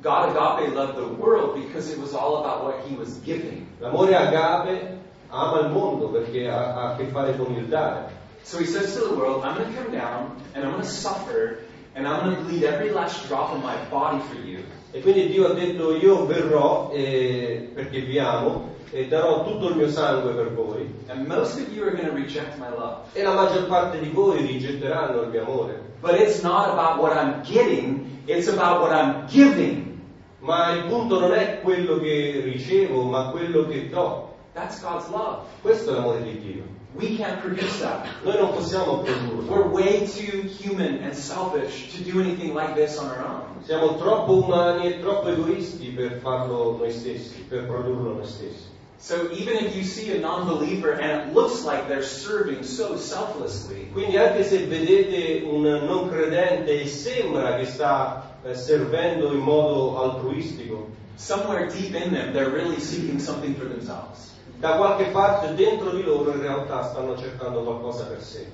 [0.00, 3.66] God agape loved the world because it was all about what he was giving.
[3.80, 4.98] L'amore agape
[5.28, 8.22] ama il mondo perché ha, ha a che fare con il dare.
[8.42, 10.88] So he says to the world, I'm going to come down and I'm going to
[10.88, 11.60] suffer
[11.94, 14.60] and I'm going to bleed every last drop of my body for you.
[14.92, 19.76] E quindi Dio ha detto io verrò eh, perché vi amo e darò tutto il
[19.76, 22.98] mio sangue per voi And most of you are going to reject my love.
[23.12, 25.80] e la maggior parte di voi rigetteranno il mio amore.
[26.00, 29.98] But it's not about what I'm getting, it's about what I'm giving.
[30.40, 34.33] Ma il punto non è quello che ricevo, ma quello che do.
[34.54, 35.46] That's God's love.
[35.62, 36.62] Questo è l'amore di Dio.
[36.94, 38.06] We can't produce that.
[38.22, 39.48] Noi non possiamo produrlo.
[39.48, 43.64] We're way too human and selfish to do anything like this on our own.
[43.64, 48.72] Siamo troppo umani e troppo egoisti per farlo noi stessi, per produrlo noi stessi.
[48.98, 53.90] So even if you see a non-believer and it looks like they're serving so selflessly,
[53.92, 60.00] Quindi anche se vedete un non credente e sembra che sta eh, servendo in modo
[60.00, 64.33] altruistico, somewhere deep in them they're really seeking something for themselves.
[64.58, 68.46] Da qualche parte dentro di loro in realtà stanno cercando qualcosa per sé.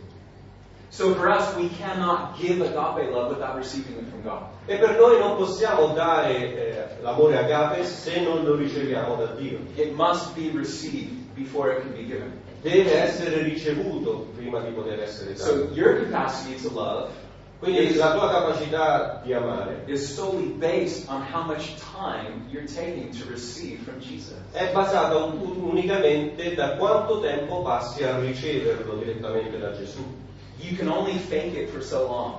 [0.91, 4.43] So for us, we cannot give agape love without receiving it from God.
[4.67, 9.61] E per noi non possiamo dare eh, l'amore agape se non lo riceviamo da Dio.
[9.77, 12.33] It must be received before it can be given.
[12.61, 15.45] Deve essere ricevuto prima di poter essere dato.
[15.45, 17.09] So your capacity to love
[17.61, 23.11] Quindi la tua capacità di amare is solely based on how much time you're taking
[23.11, 24.33] to receive from Jesus.
[24.53, 30.01] è basata un- unicamente da quanto tempo passi a riceverlo direttamente da Gesù.
[30.57, 32.35] You can only fake it for so long.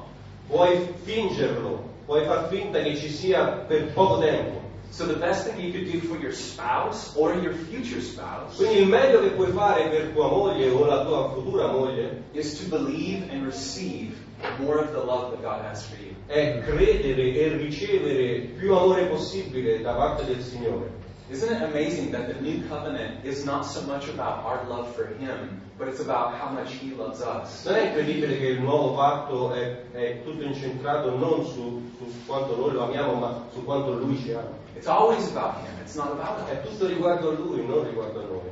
[0.48, 4.60] Puoi fingerlo, puoi far finta che ci sia per poco tempo.
[4.90, 8.80] So the best thing you could do for your spouse or your future spouse Quindi
[8.82, 12.68] il meglio che puoi fare per tua moglie o la tua futura moglie is to
[12.68, 14.14] believe and receive
[14.60, 16.14] more of the love that God has for you.
[16.28, 21.00] è credere e ricevere più amore possibile da parte del Signore.
[21.30, 25.08] Isn't it amazing that the new covenant is not so much about our love for
[25.18, 27.64] Him, but it's about how much He loves us?
[27.66, 32.58] Non è incredibile che il nuovo patto è, è tutto incentrato non su, su quanto
[32.58, 34.60] noi lo amiamo, ma su quanto Lui ci ama.
[34.76, 35.80] It's always about Him.
[35.82, 36.70] It's not about È us.
[36.70, 38.51] tutto riguardo a Lui, non riguardo a noi.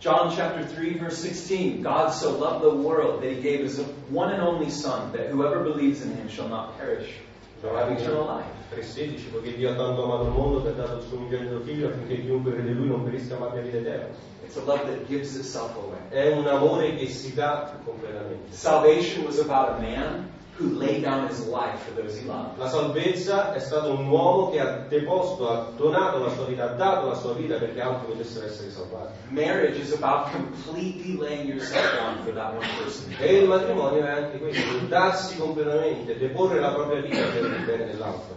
[0.00, 3.80] John chapter 3 verse 16, God so loved the world that He gave His
[4.10, 7.14] one and only Son, that whoever believes in Him shall not perish,
[7.60, 8.46] but have eternal life.
[8.70, 11.88] 3,16 poiché Dio ha tanto amato il mondo che ha dato il suo unigenito figlio
[11.88, 14.14] affinché chiunque crede in lui non perisca ma abbia vita eterna.
[14.44, 15.98] It's a love that gives itself away.
[16.10, 18.54] È un amore che si dà completamente.
[18.54, 22.58] Salvation was about a man who laid down his life for those he loved.
[22.58, 26.74] La salvezza è stato un uomo che ha deposto, ha donato la sua vita, ha
[26.74, 29.12] dato la sua vita perché altri potessero essere salvati.
[29.30, 33.14] Marriage is about completely laying yourself down for that one person.
[33.18, 37.86] E il matrimonio è anche questo, darsi completamente, deporre la propria vita per il bene
[37.86, 38.36] dell'altro.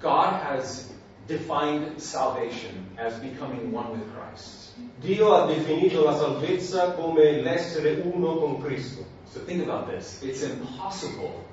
[0.00, 0.93] God has
[1.26, 4.72] defined salvation as becoming one with Christ.
[5.00, 9.04] Dio ha definito la salvezza come l'essere uno con Cristo.
[9.32, 10.22] So think about this.
[10.22, 11.44] It's impossible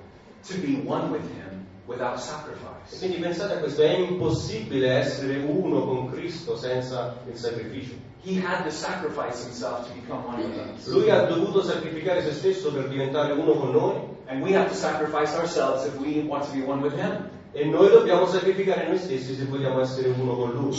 [0.47, 2.97] to be one with Him without E sacrifice.
[2.99, 7.93] quindi pensate a questo, è impossibile essere uno con Cristo senza il sacrificio.
[8.23, 10.87] He had to sacrifice Himself to become one with us.
[10.87, 14.75] Lui ha dovuto sacrificare se stesso per diventare uno con noi And we have to
[14.75, 17.29] sacrifice ourselves if we want to be one with Him.
[17.53, 20.77] E noi dobbiamo sacrificare noi stessi se vogliamo essere uno con Lui.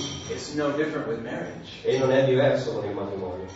[1.83, 1.91] No.
[1.91, 3.47] E non è diverso con il matrimonio.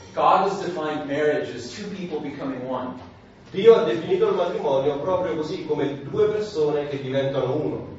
[3.51, 7.95] Dio ha definito il matrimonio proprio così, come due persone che diventano uno.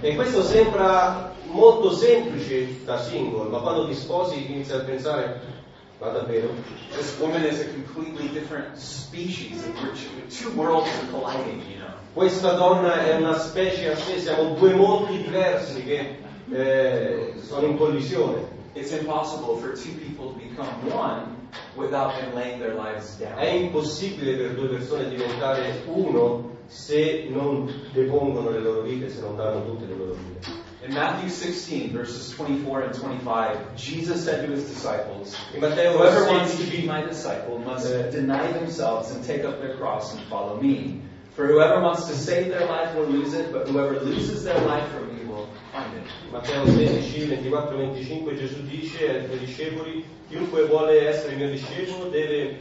[0.02, 5.59] E questo sembra molto semplice da single, ma quando ti sposi inizi a pensare,
[6.00, 6.50] ma davvero?
[6.96, 9.64] This woman is a completely different species.
[10.30, 11.94] Two- worlds are colliding, you know.
[12.14, 16.18] Questa donna è una specie a sé, siamo due mondi diversi che
[16.52, 18.58] eh, sono in collisione.
[18.74, 21.38] It's impossible for two people to become one
[21.76, 23.64] without them laying their lives È down.
[23.64, 29.66] impossibile per due persone diventare uno se non depongono le loro vite, se non danno
[29.66, 30.48] tutte le loro vite.
[30.82, 36.58] In Matthew 16, verses 24 and 25, Jesus said to his disciples, But Whoever wants
[36.58, 41.02] to be my disciple must deny themselves and take up their cross and follow me.
[41.36, 44.88] For whoever wants to save their life will lose it, but whoever loses their life
[44.92, 46.04] for me will find it.
[46.32, 52.60] Matteo 16, 24, 25 Gesù dice ai suoi discepoli, chiunque vuole essere mio discepolo deve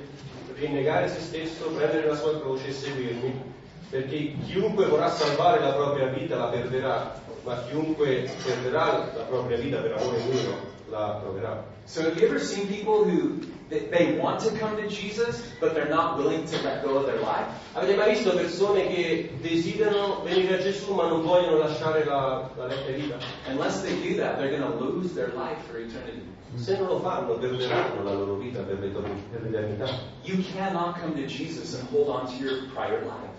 [0.54, 3.56] rinnegare se stesso, prendere la sua croce e seguirmi.
[3.90, 9.78] Perché chiunque vorrà salvare la propria vita la perderà, ma chiunque perderà la propria vita
[9.78, 11.64] per amore mio la troverà.
[11.84, 15.74] So have you ever seen people who they, they want to come to Jesus, but
[15.74, 17.46] they're not willing to let go of their life?
[17.74, 22.66] Avete mai visto persone che desiderano venire a Gesù ma non vogliono lasciare la, la
[22.66, 23.16] vecchia vita?
[23.48, 26.22] Unless they do that, they're going to lose their life for eternity.
[26.56, 29.88] Se non lo fanno perderanno la loro vita per per l'eternità.
[30.24, 33.37] You cannot come to Jesus and hold on to your prior life.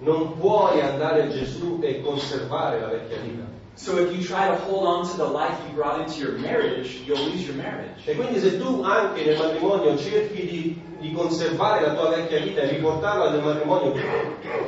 [0.00, 3.44] Non puoi andare a Gesù e conservare la vecchia vita.
[3.74, 7.00] So if you try to hold on to the life you brought into your marriage,
[7.06, 8.02] you'll lose your marriage.
[8.04, 12.60] E quindi se tu anche nel matrimonio cerchi di, di conservare la tua vecchia vita
[12.60, 13.94] e riportarla nel matrimonio,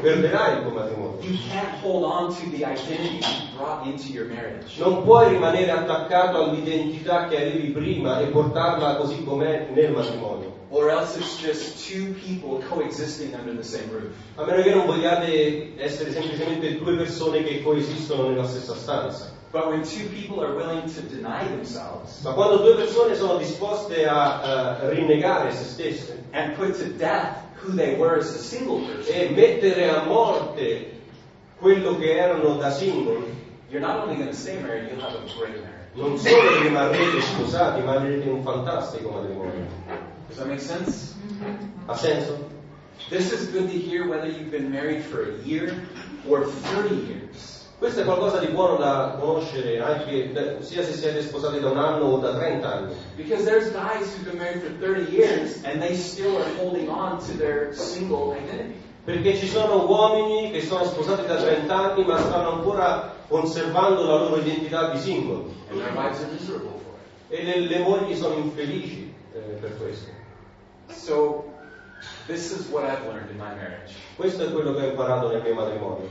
[0.01, 1.18] perderai il tuo matrimonio.
[1.20, 4.78] You can't hold on to the identity you brought into your marriage.
[4.78, 10.61] Non puoi rimanere attaccato all'identità che avevi prima e portarla così com'è nel matrimonio.
[10.72, 14.14] Or else it's just two people coexisting under the same roof.
[14.38, 19.30] A meno che non vogliate essere semplicemente due persone che coesistono nella stessa stanza.
[19.52, 24.06] But when two people are willing to deny themselves Ma quando due persone sono disposte
[24.06, 28.80] a eh, rinnegare se stesse and put to death who they were as a single
[28.80, 31.00] person, e mettere a morte
[31.58, 33.30] quello che erano da singoli,
[33.68, 35.82] you're not only going to stay married, you'll have a great marriage.
[35.94, 39.66] non solo rimarrete sposati, ma avrete un fantastico matrimonio.
[40.33, 41.12] Does that make sense?
[41.87, 42.39] Ha senso?
[43.11, 45.76] This is good to hear whether you've been married for a year
[46.26, 47.68] or 30 years.
[47.78, 51.76] Questo è qualcosa di buono da conoscere anche da- sia se siete sposati da un
[51.78, 52.95] anno o da 30 anni.
[53.16, 57.18] Because there's guys who've been married for 30 years and they still are holding on
[57.26, 58.72] to their single identity.
[59.05, 64.16] Perché ci sono uomini che sono sposati da 30 anni ma stanno ancora conservando la
[64.16, 66.95] loro identità di singolo And their wives are miserable for
[67.28, 67.39] it.
[67.41, 70.20] e le, le mogli sono infelici eh, per questo.
[70.93, 71.45] So,
[72.26, 73.95] this is what I've learned in my marriage.
[74.16, 76.09] Questo è quello che ho imparato nel mio matrimonio.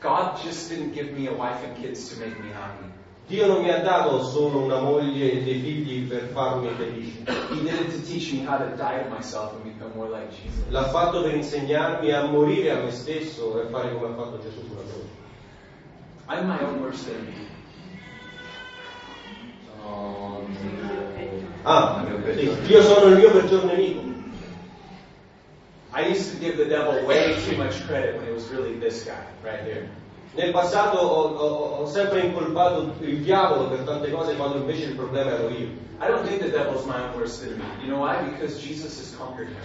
[0.00, 2.90] God just didn't give me a wife and kids to make me happy.
[3.28, 7.60] Dio non mi ha dato solo una moglie e dei figli per farmi felice, He
[7.62, 10.64] did it to teach me how to die to myself and become more like Jesus.
[10.68, 14.40] l'ha fatto per insegnarmi a morire a me stesso e a fare come ha fatto
[14.42, 15.18] Gesù sulla croce.
[16.28, 17.48] I'm my own worst enemy.
[21.64, 22.04] Ah,
[22.66, 24.00] io sono il mio peggior nemico.
[25.92, 29.04] I used to give the devil way too much credit when it was really this
[29.04, 29.88] guy right here.
[30.36, 34.94] Nel passato ho, ho- ho sempre incolpato il diavolo per tante cose quando invece il
[34.94, 35.66] problema ero io.
[36.00, 37.64] I don't think the devil's my own worst enemy.
[37.82, 38.22] You know why?
[38.30, 39.56] Because Jesus has conquered him.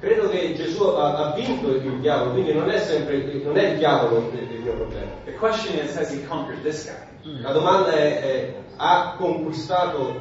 [0.00, 3.78] Credo che Gesù ha, ha vinto il diavolo, quindi non è sempre non è il
[3.78, 5.12] diavolo il, il mio problema.
[5.24, 7.40] The question is, has he conquered this guy?
[7.40, 10.20] La domanda è, è, ha conquistato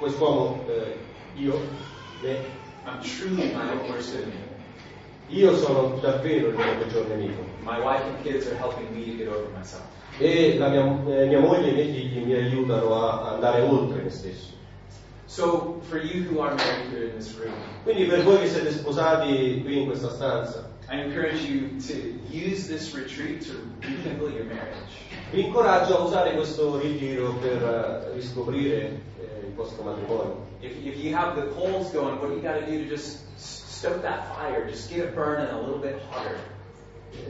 [0.00, 0.96] quest'uomo eh,
[1.36, 1.60] io?
[2.22, 2.38] Me?
[2.86, 4.48] I'm truly my worst enemy.
[5.28, 7.42] Io sono davvero il mio peggior nemico.
[7.62, 9.84] My wife and kids are helping me to get over myself.
[10.18, 13.60] E la mia, eh, mia moglie e i miei figli mi aiutano a a andare
[13.60, 14.58] oltre me stesso.
[15.26, 18.72] So, for you who are married here in this room, Quindi per voi che siete
[18.72, 24.44] sposati qui in questa stanza, I encourage you to use this retreat to rekindle your
[24.44, 24.90] marriage.
[25.30, 30.48] vi incoraggio a usare questo ritiro per eh, riscoprire eh, il vostro matrimonio.
[30.60, 34.02] If, if you have the coals going, what you got to do to just stoke
[34.02, 36.36] that fire, just get it burning a little bit hotter.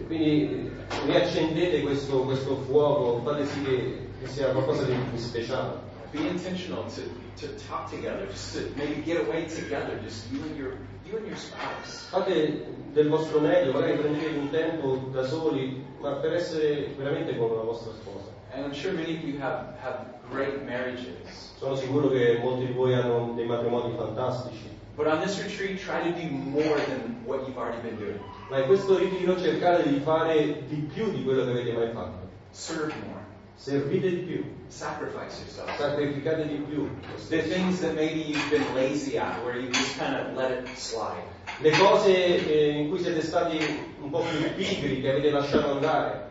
[0.07, 0.71] Quindi
[1.05, 5.89] riaccendete questo, questo fuoco, fate sì che, sia qualcosa di, di speciale.
[6.13, 7.03] Be intentional to,
[7.37, 10.73] to talk together, just to maybe get away together, just you and your
[11.07, 12.09] you and your spouse.
[12.11, 12.65] Fate
[12.95, 17.63] del vostro meglio, magari prendete un tempo da soli, ma per essere veramente con la
[17.63, 18.31] vostra sposa.
[18.53, 21.55] And I'm sure many of you have, have great marriages.
[21.57, 26.03] Sono sicuro che molti di voi hanno dei matrimoni fantastici, But on this retreat, try
[26.03, 28.21] to do more than what you've already been doing.
[28.51, 32.29] ma in questo ritiro cercate di fare di più di quello che avete mai fatto.
[32.51, 33.20] Serve more.
[33.63, 35.77] Servite di più, Sacrifice yourself.
[35.77, 36.89] sacrificate di più.
[37.29, 40.67] The things that maybe you've been lazy at, where you just kind of let it
[40.79, 41.23] slide.
[41.61, 43.59] Le cose eh, in cui siete stati
[44.01, 46.29] un po' più pigri, che avete lasciato andare,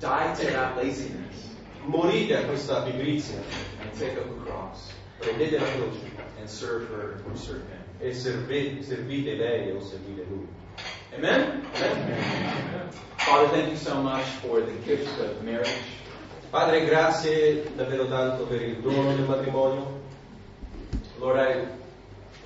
[0.00, 1.52] Die to that laziness
[1.86, 3.38] morite a questa pigrizia,
[3.80, 6.00] and take up a cross prendete la croce
[6.40, 7.82] and serve her or serve him.
[8.00, 10.46] e serve- servite lei o servite lui.
[11.16, 11.62] Amen?
[13.18, 15.70] Father, thank you so much for the gift of marriage.
[16.50, 20.00] Padre, grazie davvero tanto per il dono del matrimonio.
[21.18, 21.66] Lord, I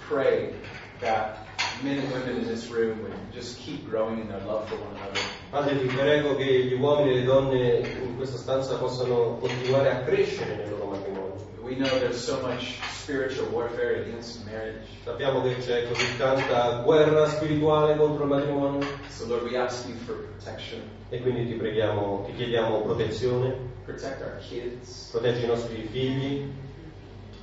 [0.08, 0.54] pray
[1.00, 1.46] that
[1.82, 4.96] men and women in this room would just keep growing in their love for one
[4.96, 5.20] another.
[5.50, 10.02] Padre, ti prego che gli uomini e le donne in questa stanza possano continuare a
[10.02, 11.27] crescere nel loro matrimonio,
[11.68, 14.86] We know there's so much spiritual warfare against marriage.
[15.04, 19.94] Sappiamo che c'è così tanta guerra spirituale contro il matrimonio So, Lord, we ask you
[20.06, 20.80] for protection.
[21.10, 23.54] e quindi ti preghiamo, ti chiediamo protezione,
[23.84, 25.08] Protect our kids.
[25.10, 26.50] proteggi i nostri figli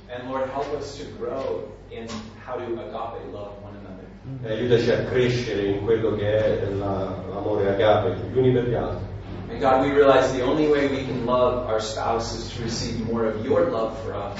[0.08, 2.06] And Lord, help us to grow in
[2.44, 4.06] how to agape love one another.
[4.42, 8.74] e aiutaci a crescere in quello che è la- l'amore agape gli uni per gli
[8.74, 9.05] altri.
[9.48, 13.06] And God, we realize the only way we can love our spouse is to receive
[13.06, 14.38] more of your love for us.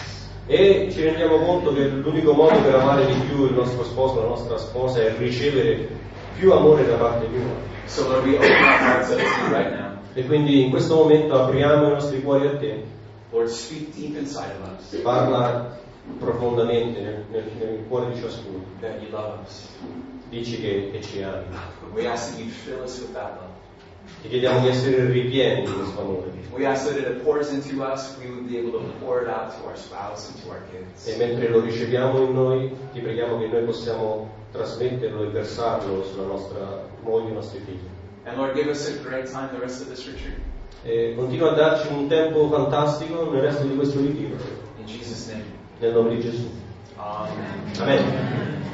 [0.48, 4.28] E ci rendiamo conto che l'unico modo per amare di più il nostro sposo, la
[4.28, 5.88] nostra sposa, è ricevere
[6.36, 7.54] più amore da parte di noi.
[7.86, 9.96] So, Lord, we open our hearts up to you right now.
[10.14, 12.84] E quindi in questo momento apriamo i nostri cuori a te,
[13.30, 15.76] Lord, speak deep inside of us parla
[16.18, 19.68] profondamente nel, nel- nel cuore di ciascuno, that you love us.
[20.28, 21.44] dici che, che ci ami.
[21.92, 23.45] We ask that you fill us with that love.
[24.22, 26.34] Ti chiediamo di essere ripieni di questo amore.
[26.52, 29.52] We ask that it pours into us, we would be able to pour it out
[29.58, 31.06] to our spouse and to our kids.
[31.06, 36.26] E mentre lo riceviamo in noi, ti preghiamo che noi possiamo trasmetterlo e versarlo sulla
[36.26, 37.86] nostra moglie e i nostri figli.
[38.24, 40.38] And Lord, give us a great time the rest of this retreat.
[40.82, 44.36] E continua a darci un tempo fantastico nel resto di questo ritiro,
[44.78, 45.44] In Jesus' name.
[45.78, 46.48] nel nome di Gesù.
[46.96, 47.70] Amen.
[47.80, 48.64] Amen.